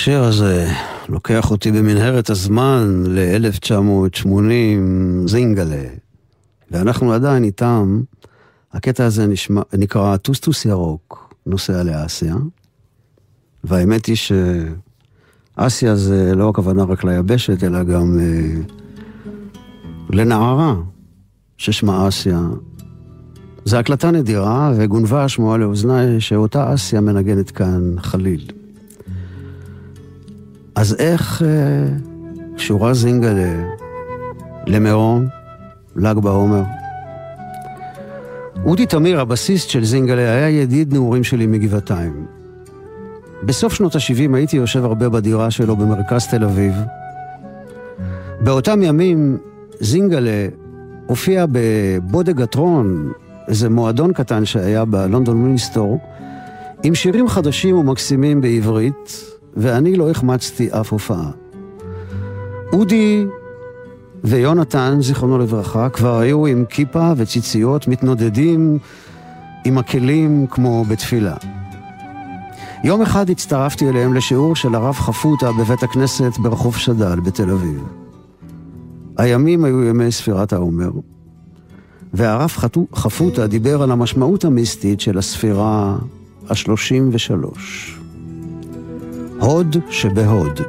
השיר 0.00 0.24
הזה 0.24 0.68
לוקח 1.08 1.50
אותי 1.50 1.72
במנהרת 1.72 2.30
הזמן 2.30 3.02
ל-1980, 3.06 4.28
זינגלה. 5.26 5.82
ואנחנו 6.70 7.12
עדיין 7.12 7.44
איתם. 7.44 8.02
הקטע 8.72 9.04
הזה 9.04 9.26
נשמע, 9.26 9.62
נקרא 9.78 10.16
טוסטוס 10.16 10.64
ירוק, 10.64 11.34
נוסע 11.46 11.82
לאסיה. 11.82 12.34
והאמת 13.64 14.06
היא 14.06 14.16
שאסיה 15.56 15.96
זה 15.96 16.34
לא 16.34 16.48
הכוונה 16.48 16.84
רק 16.84 17.04
ליבשת, 17.04 17.64
אלא 17.64 17.82
גם 17.82 18.18
אה, 18.20 18.60
לנערה 20.10 20.74
ששמה 21.56 22.08
אסיה. 22.08 22.40
זו 23.64 23.76
הקלטה 23.76 24.10
נדירה 24.10 24.72
וגונבה 24.76 25.24
השמועה 25.24 25.58
לאוזניי 25.58 26.20
שאותה 26.20 26.74
אסיה 26.74 27.00
מנגנת 27.00 27.50
כאן 27.50 27.94
חליל. 27.98 28.59
אז 30.74 30.96
איך 30.98 31.42
אה, 31.42 31.48
שורה 32.56 32.94
זינגלה 32.94 33.64
למירון, 34.66 35.28
ל"ג 35.96 36.18
בעומר? 36.18 36.62
אודי 38.64 38.86
תמיר, 38.86 39.20
הבסיסט 39.20 39.68
של 39.68 39.84
זינגלה, 39.84 40.22
היה 40.22 40.48
ידיד 40.48 40.92
נעורים 40.92 41.24
שלי 41.24 41.46
מגבעתיים. 41.46 42.26
בסוף 43.42 43.74
שנות 43.74 43.94
ה-70 43.94 44.36
הייתי 44.36 44.56
יושב 44.56 44.84
הרבה 44.84 45.08
בדירה 45.08 45.50
שלו 45.50 45.76
במרכז 45.76 46.26
תל 46.26 46.44
אביב. 46.44 46.74
באותם 48.40 48.82
ימים 48.82 49.38
זינגלה 49.80 50.48
הופיע 51.06 51.46
בבודגטרון, 51.52 53.12
איזה 53.48 53.68
מועדון 53.68 54.12
קטן 54.12 54.44
שהיה 54.44 54.84
בלונדון 54.84 55.42
מיניסטור, 55.42 55.98
עם 56.82 56.94
שירים 56.94 57.28
חדשים 57.28 57.76
ומקסימים 57.76 58.40
בעברית, 58.40 59.29
ואני 59.56 59.96
לא 59.96 60.10
החמצתי 60.10 60.68
אף 60.70 60.92
הופעה. 60.92 61.30
אודי 62.72 63.26
ויונתן, 64.24 64.98
זיכרונו 65.00 65.38
לברכה, 65.38 65.88
כבר 65.88 66.18
היו 66.18 66.46
עם 66.46 66.64
כיפה 66.68 67.12
וציציות 67.16 67.88
מתנודדים 67.88 68.78
עם 69.64 69.78
הכלים 69.78 70.46
כמו 70.50 70.84
בתפילה. 70.84 71.36
יום 72.84 73.02
אחד 73.02 73.30
הצטרפתי 73.30 73.88
אליהם 73.88 74.14
לשיעור 74.14 74.56
של 74.56 74.74
הרב 74.74 74.94
חפותה 74.94 75.52
בבית 75.52 75.82
הכנסת 75.82 76.38
ברחוב 76.38 76.76
שד"ל 76.76 77.20
בתל 77.20 77.50
אביב. 77.50 77.84
הימים 79.16 79.64
היו 79.64 79.84
ימי 79.84 80.12
ספירת 80.12 80.52
העומר, 80.52 80.90
והרב 82.14 82.50
חפותה 82.94 83.46
דיבר 83.46 83.82
על 83.82 83.90
המשמעות 83.90 84.44
המיסטית 84.44 85.00
של 85.00 85.18
הספירה 85.18 85.96
השלושים 86.48 87.08
ושלוש. 87.12 87.99
הוד 89.40 89.76
שבהוד. 89.90 90.60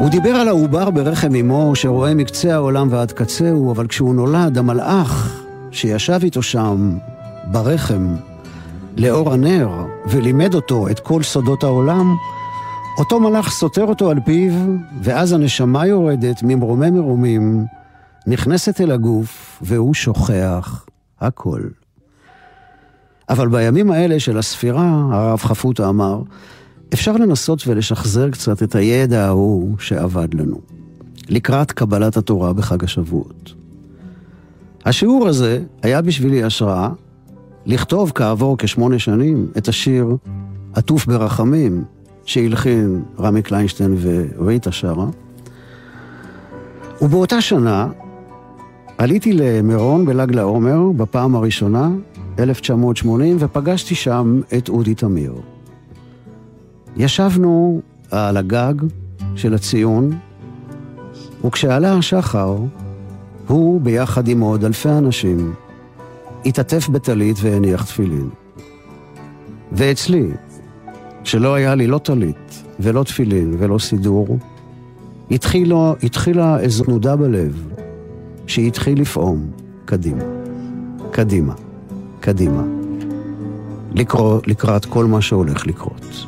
הוא 0.00 0.08
דיבר 0.10 0.30
על 0.30 0.48
העובר 0.48 0.90
ברחם 0.90 1.34
אמו 1.34 1.76
שרואה 1.76 2.14
מקצה 2.14 2.54
העולם 2.54 2.88
ועד 2.90 3.12
קצהו, 3.12 3.72
אבל 3.72 3.86
כשהוא 3.86 4.14
נולד, 4.14 4.58
המלאך 4.58 5.42
שישב 5.70 6.18
איתו 6.22 6.42
שם 6.42 6.98
ברחם 7.44 8.16
לאור 8.96 9.32
הנר 9.32 9.68
ולימד 10.06 10.54
אותו 10.54 10.88
את 10.88 11.00
כל 11.00 11.22
סודות 11.22 11.64
העולם, 11.64 12.16
אותו 12.98 13.20
מלאך 13.20 13.50
סותר 13.50 13.84
אותו 13.84 14.10
על 14.10 14.20
פיו, 14.24 14.52
ואז 15.02 15.32
הנשמה 15.32 15.86
יורדת 15.86 16.42
ממרומי 16.42 16.90
מרומים, 16.90 17.64
נכנסת 18.26 18.80
אל 18.80 18.90
הגוף, 18.90 19.58
והוא 19.62 19.94
שוכח 19.94 20.86
הכל. 21.20 21.60
אבל 23.28 23.48
בימים 23.48 23.90
האלה 23.90 24.20
של 24.20 24.38
הספירה, 24.38 25.08
הרב 25.12 25.38
חפותה 25.38 25.88
אמר, 25.88 26.22
אפשר 26.94 27.12
לנסות 27.12 27.62
ולשחזר 27.66 28.30
קצת 28.30 28.62
את 28.62 28.74
הידע 28.74 29.26
ההוא 29.26 29.78
שאבד 29.78 30.34
לנו, 30.34 30.60
לקראת 31.28 31.72
קבלת 31.72 32.16
התורה 32.16 32.52
בחג 32.52 32.84
השבועות. 32.84 33.54
השיעור 34.84 35.28
הזה 35.28 35.62
היה 35.82 36.02
בשבילי 36.02 36.44
השראה 36.44 36.88
לכתוב 37.66 38.12
כעבור 38.14 38.58
כשמונה 38.58 38.98
שנים 38.98 39.46
את 39.58 39.68
השיר 39.68 40.16
עטוף 40.74 41.06
ברחמים, 41.06 41.84
שהלחין 42.24 43.02
רמי 43.20 43.42
קליינשטיין 43.42 43.96
וריטה 44.38 44.72
שרה. 44.72 45.06
ובאותה 47.02 47.40
שנה 47.40 47.88
עליתי 48.98 49.32
למירון 49.32 50.06
בל"ג 50.06 50.34
לעומר 50.34 50.90
בפעם 50.96 51.36
הראשונה, 51.36 51.90
1980, 52.38 53.36
ופגשתי 53.40 53.94
שם 53.94 54.40
את 54.58 54.68
אודי 54.68 54.94
תמיר. 54.94 55.34
ישבנו 56.96 57.80
על 58.10 58.36
הגג 58.36 58.74
של 59.36 59.54
הציון, 59.54 60.18
וכשעלה 61.44 61.94
השחר, 61.94 62.56
הוא, 63.48 63.80
ביחד 63.80 64.28
עם 64.28 64.40
עוד 64.40 64.64
אלפי 64.64 64.88
אנשים, 64.88 65.54
התעטף 66.44 66.88
בטלית 66.88 67.36
והניח 67.40 67.84
תפילין. 67.84 68.28
ואצלי, 69.72 70.26
שלא 71.24 71.54
היה 71.54 71.74
לי 71.74 71.86
לא 71.86 71.98
טלית, 71.98 72.62
ולא 72.80 73.02
תפילין, 73.02 73.56
ולא 73.58 73.78
סידור, 73.78 74.38
התחילה, 75.30 75.92
התחילה 76.02 76.60
איזו 76.60 76.84
תנודה 76.84 77.16
בלב, 77.16 77.68
שהתחיל 78.46 79.00
לפעום 79.00 79.50
קדימה, 79.84 80.24
קדימה, 81.10 81.54
קדימה, 82.26 82.62
לקרוא, 83.94 84.40
לקראת 84.46 84.84
כל 84.84 85.04
מה 85.04 85.22
שהולך 85.22 85.66
לקרות. 85.66 86.26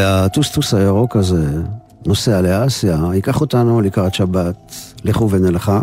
והטוסטוס 0.00 0.74
הירוק 0.74 1.16
הזה 1.16 1.46
נוסע 2.06 2.40
לאסיה, 2.40 2.98
ייקח 3.14 3.40
אותנו 3.40 3.80
לקראת 3.80 4.14
שבת, 4.14 4.74
לכו 5.04 5.30
ונלכה. 5.30 5.80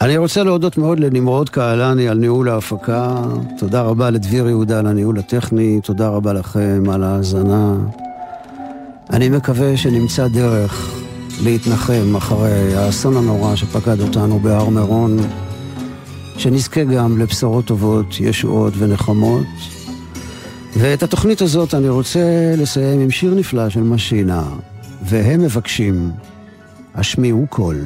אני 0.00 0.16
רוצה 0.16 0.42
להודות 0.42 0.78
מאוד 0.78 1.00
לנמרוד 1.00 1.50
קהלני 1.50 2.08
על 2.08 2.18
ניהול 2.18 2.48
ההפקה, 2.48 3.14
תודה 3.58 3.82
רבה 3.82 4.10
לדביר 4.10 4.48
יהודה 4.48 4.78
על 4.78 4.86
הניהול 4.86 5.18
הטכני, 5.18 5.80
תודה 5.84 6.08
רבה 6.08 6.32
לכם 6.32 6.82
על 6.92 7.02
ההאזנה. 7.02 7.74
אני 9.10 9.28
מקווה 9.28 9.76
שנמצא 9.76 10.28
דרך 10.28 11.00
להתנחם 11.42 12.16
אחרי 12.16 12.76
האסון 12.76 13.16
הנורא 13.16 13.56
שפקד 13.56 14.00
אותנו 14.00 14.38
בהר 14.38 14.68
מירון, 14.68 15.16
שנזכה 16.38 16.84
גם 16.84 17.18
לבשורות 17.18 17.64
טובות, 17.64 18.06
ישועות 18.20 18.72
ונחמות. 18.78 19.75
ואת 20.78 21.02
התוכנית 21.02 21.40
הזאת 21.40 21.74
אני 21.74 21.88
רוצה 21.88 22.54
לסיים 22.56 23.00
עם 23.00 23.10
שיר 23.10 23.34
נפלא 23.34 23.68
של 23.68 23.82
משינה, 23.82 24.42
והם 25.02 25.40
מבקשים, 25.40 26.10
השמיעו 26.94 27.46
קול. 27.50 27.76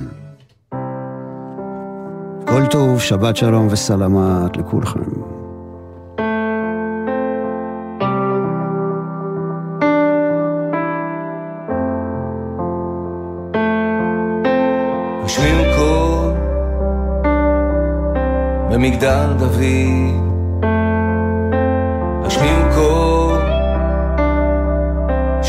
כל 2.47 2.67
טוב, 2.71 3.01
שבת 3.01 3.37
שלום 3.37 3.69
וסלמת 3.71 4.57
לכולכם. 4.57 5.01
במגדל 18.73 19.33
דוד, 19.39 20.30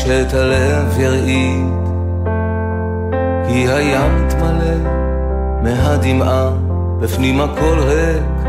שאת 0.04 0.34
הלב 0.34 0.98
ירעיד, 0.98 1.66
כי 3.48 3.68
הים 3.68 4.26
מתמלא 4.26 4.90
מהדמעה, 5.62 6.50
בפנים 7.00 7.40
הכל 7.40 7.78
ריק 7.78 8.48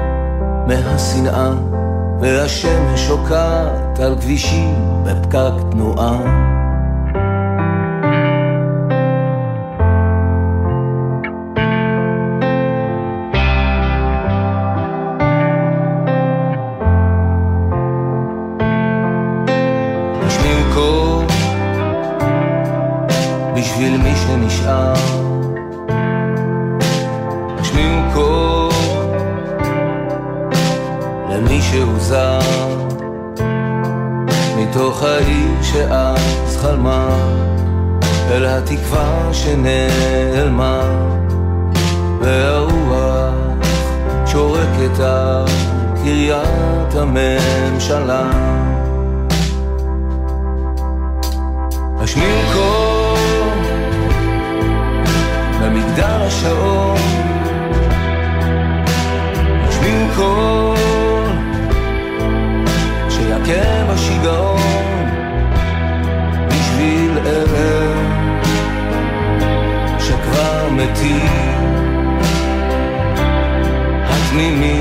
מהשנאה, 0.68 1.51
והשמש 2.20 3.08
שוקעת 3.08 3.99
על 3.99 4.16
כבישים 4.22 5.04
בפקק 5.04 5.72
תנועה. 5.72 6.18
מתים. 70.84 71.28
התמימים 74.04 74.72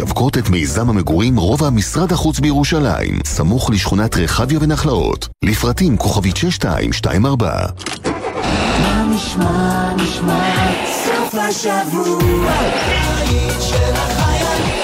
Group, 0.00 0.10
המשווקות 0.10 0.38
את 0.38 0.50
מיזם 0.50 0.90
המגורים 0.90 1.36
רובע 1.36 1.70
משרד 1.70 2.12
החוץ 2.12 2.40
בירושלים, 2.40 3.18
סמוך 3.24 3.70
לשכונת 3.70 4.16
רחביה 4.16 4.58
ונחלאות. 4.62 5.28
לפרטים 5.44 5.96
כוכבית 5.96 6.36
6224. 6.36 7.66
מה 8.80 9.06
נשמע, 9.14 9.94
נשמע, 9.96 10.52
סוף 11.04 11.34
השבוע, 11.34 12.52
של 13.60 13.94
החיילים. 13.94 14.74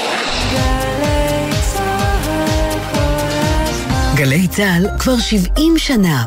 גלי 4.14 4.49
צה"ל 4.49 4.87
כבר 4.99 5.19
70 5.19 5.79
שנה. 5.79 6.25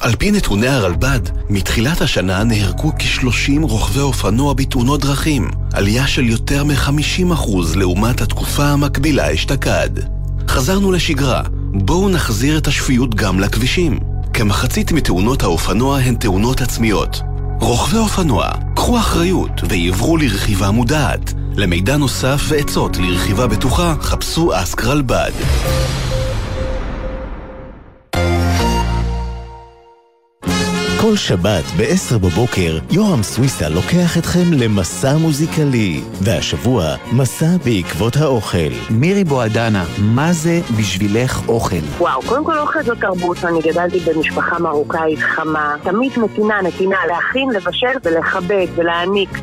על 0.00 0.16
פי 0.16 0.30
נתוני 0.30 0.68
הרלב"ד, 0.68 1.20
מתחילת 1.50 2.00
השנה 2.00 2.44
נהרגו 2.44 2.92
כ-30 2.98 3.62
רוכבי 3.62 4.00
אופנוע 4.00 4.54
בתאונות 4.54 5.00
דרכים, 5.00 5.48
עלייה 5.72 6.06
של 6.06 6.26
יותר 6.28 6.64
מ-50% 6.64 7.50
לעומת 7.76 8.20
התקופה 8.20 8.64
המקבילה 8.64 9.34
אשתקד. 9.34 9.90
חזרנו 10.48 10.92
לשגרה, 10.92 11.42
בואו 11.72 12.08
נחזיר 12.08 12.58
את 12.58 12.66
השפיות 12.66 13.14
גם 13.14 13.40
לכבישים. 13.40 13.98
כמחצית 14.32 14.92
מתאונות 14.92 15.42
האופנוע 15.42 15.98
הן 15.98 16.14
תאונות 16.14 16.60
עצמיות. 16.60 17.20
רוכבי 17.60 17.98
אופנוע, 17.98 18.48
קחו 18.76 18.98
אחריות 18.98 19.60
ועברו 19.68 20.16
לרכיבה 20.16 20.70
מודעת. 20.70 21.32
למידע 21.56 21.96
נוסף 21.96 22.42
ועצות 22.48 22.96
לרכיבה 22.96 23.46
בטוחה, 23.46 23.94
חפשו 24.00 24.50
אסק 24.62 24.84
רלב"ד. 24.84 25.32
כל 31.10 31.16
שבת 31.16 31.64
ב-10 31.76 32.18
בבוקר, 32.18 32.78
יורם 32.90 33.22
סוויסה 33.22 33.68
לוקח 33.68 34.18
אתכם 34.18 34.52
למסע 34.52 35.16
מוזיקלי. 35.16 36.00
והשבוע, 36.20 36.94
מסע 37.12 37.46
בעקבות 37.64 38.16
האוכל. 38.16 38.72
מירי 38.90 39.24
בועדנה, 39.24 39.84
מה 39.98 40.32
זה 40.32 40.60
בשבילך 40.78 41.40
אוכל? 41.48 41.76
וואו, 41.98 42.22
קודם 42.22 42.44
כל 42.44 42.58
אוכל 42.58 42.82
זו 42.82 42.94
תרבות, 42.94 43.44
אני 43.44 43.60
גדלתי 43.62 44.00
במשפחה 44.00 44.58
מרוקאית 44.58 45.18
חמה, 45.18 45.74
תמיד 45.82 46.12
נתינה, 46.18 46.62
נתינה, 46.62 46.96
להכין, 47.08 47.50
לבשל 47.50 47.98
ולכבד 48.04 48.66
ולהעניק. 48.74 49.38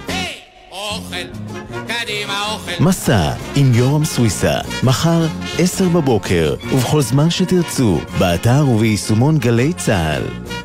מסע 2.80 3.32
עם 3.56 3.72
יורם 3.74 4.06
סוויסה, 4.06 4.54
מחר, 4.84 5.22
10 5.60 5.90
בבוקר, 5.90 6.56
ובכל 6.74 7.02
זמן 7.02 7.30
שתרצו, 7.30 7.98
באתר 8.20 8.66
וביישומון 8.70 9.38
גלי 9.38 9.74
צה"ל. 9.74 10.57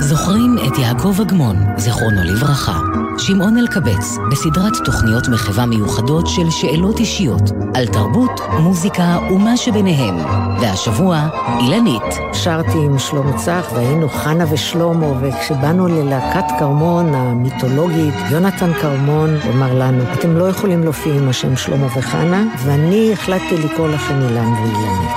זוכרים 0.00 0.56
את 0.66 0.78
יעקב 0.78 1.20
אגמון, 1.20 1.56
זיכרונו 1.76 2.20
לברכה. 2.24 2.78
שמעון 3.18 3.58
אלקבץ, 3.58 4.16
בסדרת 4.30 4.72
תוכניות 4.84 5.28
מחווה 5.28 5.66
מיוחדות 5.66 6.26
של 6.26 6.50
שאלות 6.50 6.98
אישיות, 7.00 7.42
על 7.74 7.86
תרבות, 7.86 8.40
מוזיקה 8.60 9.18
ומה 9.30 9.56
שביניהם. 9.56 10.16
והשבוע, 10.60 11.28
אילנית. 11.60 12.02
שרתי 12.32 12.78
עם 12.78 12.98
שלמה 12.98 13.32
צח 13.38 13.66
והיינו 13.74 14.08
חנה 14.08 14.44
ושלמה, 14.52 15.06
וכשבאנו 15.20 15.88
ללהקת 15.88 16.46
כרמון 16.58 17.14
המיתולוגית, 17.14 18.14
יונתן 18.30 18.72
כרמון 18.72 19.30
אמר 19.54 19.74
לנו, 19.74 20.04
אתם 20.12 20.36
לא 20.36 20.48
יכולים 20.48 20.84
להופיע 20.84 21.14
עם 21.14 21.28
השם 21.28 21.56
שלמה 21.56 21.86
וחנה, 21.86 22.44
ואני 22.64 23.12
החלטתי 23.12 23.56
לקרוא 23.58 23.88
לכם 23.88 24.14
אילן 24.14 24.52
ואילנית. 24.52 25.10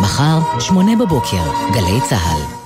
מחר, 0.00 0.38
שמונה 0.60 0.96
בבוקר, 0.96 1.42
גלי 1.72 2.00
צה"ל. 2.08 2.59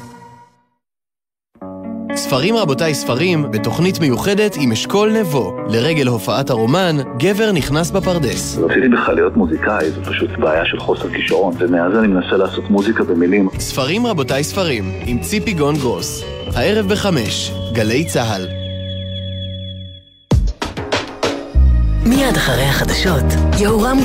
ספרים 2.34 2.56
רבותיי 2.56 2.94
ספרים, 2.94 3.50
בתוכנית 3.50 4.00
מיוחדת 4.00 4.56
עם 4.60 4.72
אשכול 4.72 5.12
נבו. 5.12 5.56
לרגל 5.68 6.06
הופעת 6.06 6.50
הרומן, 6.50 6.96
גבר 7.18 7.52
נכנס 7.52 7.90
בפרדס. 7.90 8.58
רציתי 8.58 8.88
בכלל 8.88 9.14
להיות 9.14 9.36
מוזיקאי, 9.36 9.90
זו 9.90 10.00
פשוט 10.04 10.30
בעיה 10.30 10.64
של 10.64 10.80
חוסר 10.80 11.08
כישרון, 11.10 11.54
ומאז 11.58 11.98
אני 11.98 12.06
מנסה 12.06 12.36
לעשות 12.36 12.70
מוזיקה 12.70 13.04
במילים. 13.04 13.48
ספרים 13.58 14.06
רבותיי 14.06 14.44
ספרים, 14.44 14.84
עם 15.06 15.18
ציפי 15.18 15.52
גון 15.52 15.74
גרוס. 15.76 16.24
הערב 16.54 16.88
בחמש, 16.88 17.52
גלי 17.72 18.04
צה"ל. 18.04 18.46
מיד 22.06 22.36
אחרי 22.36 22.64
החדשות, 22.64 23.24
יהורם 23.60 23.98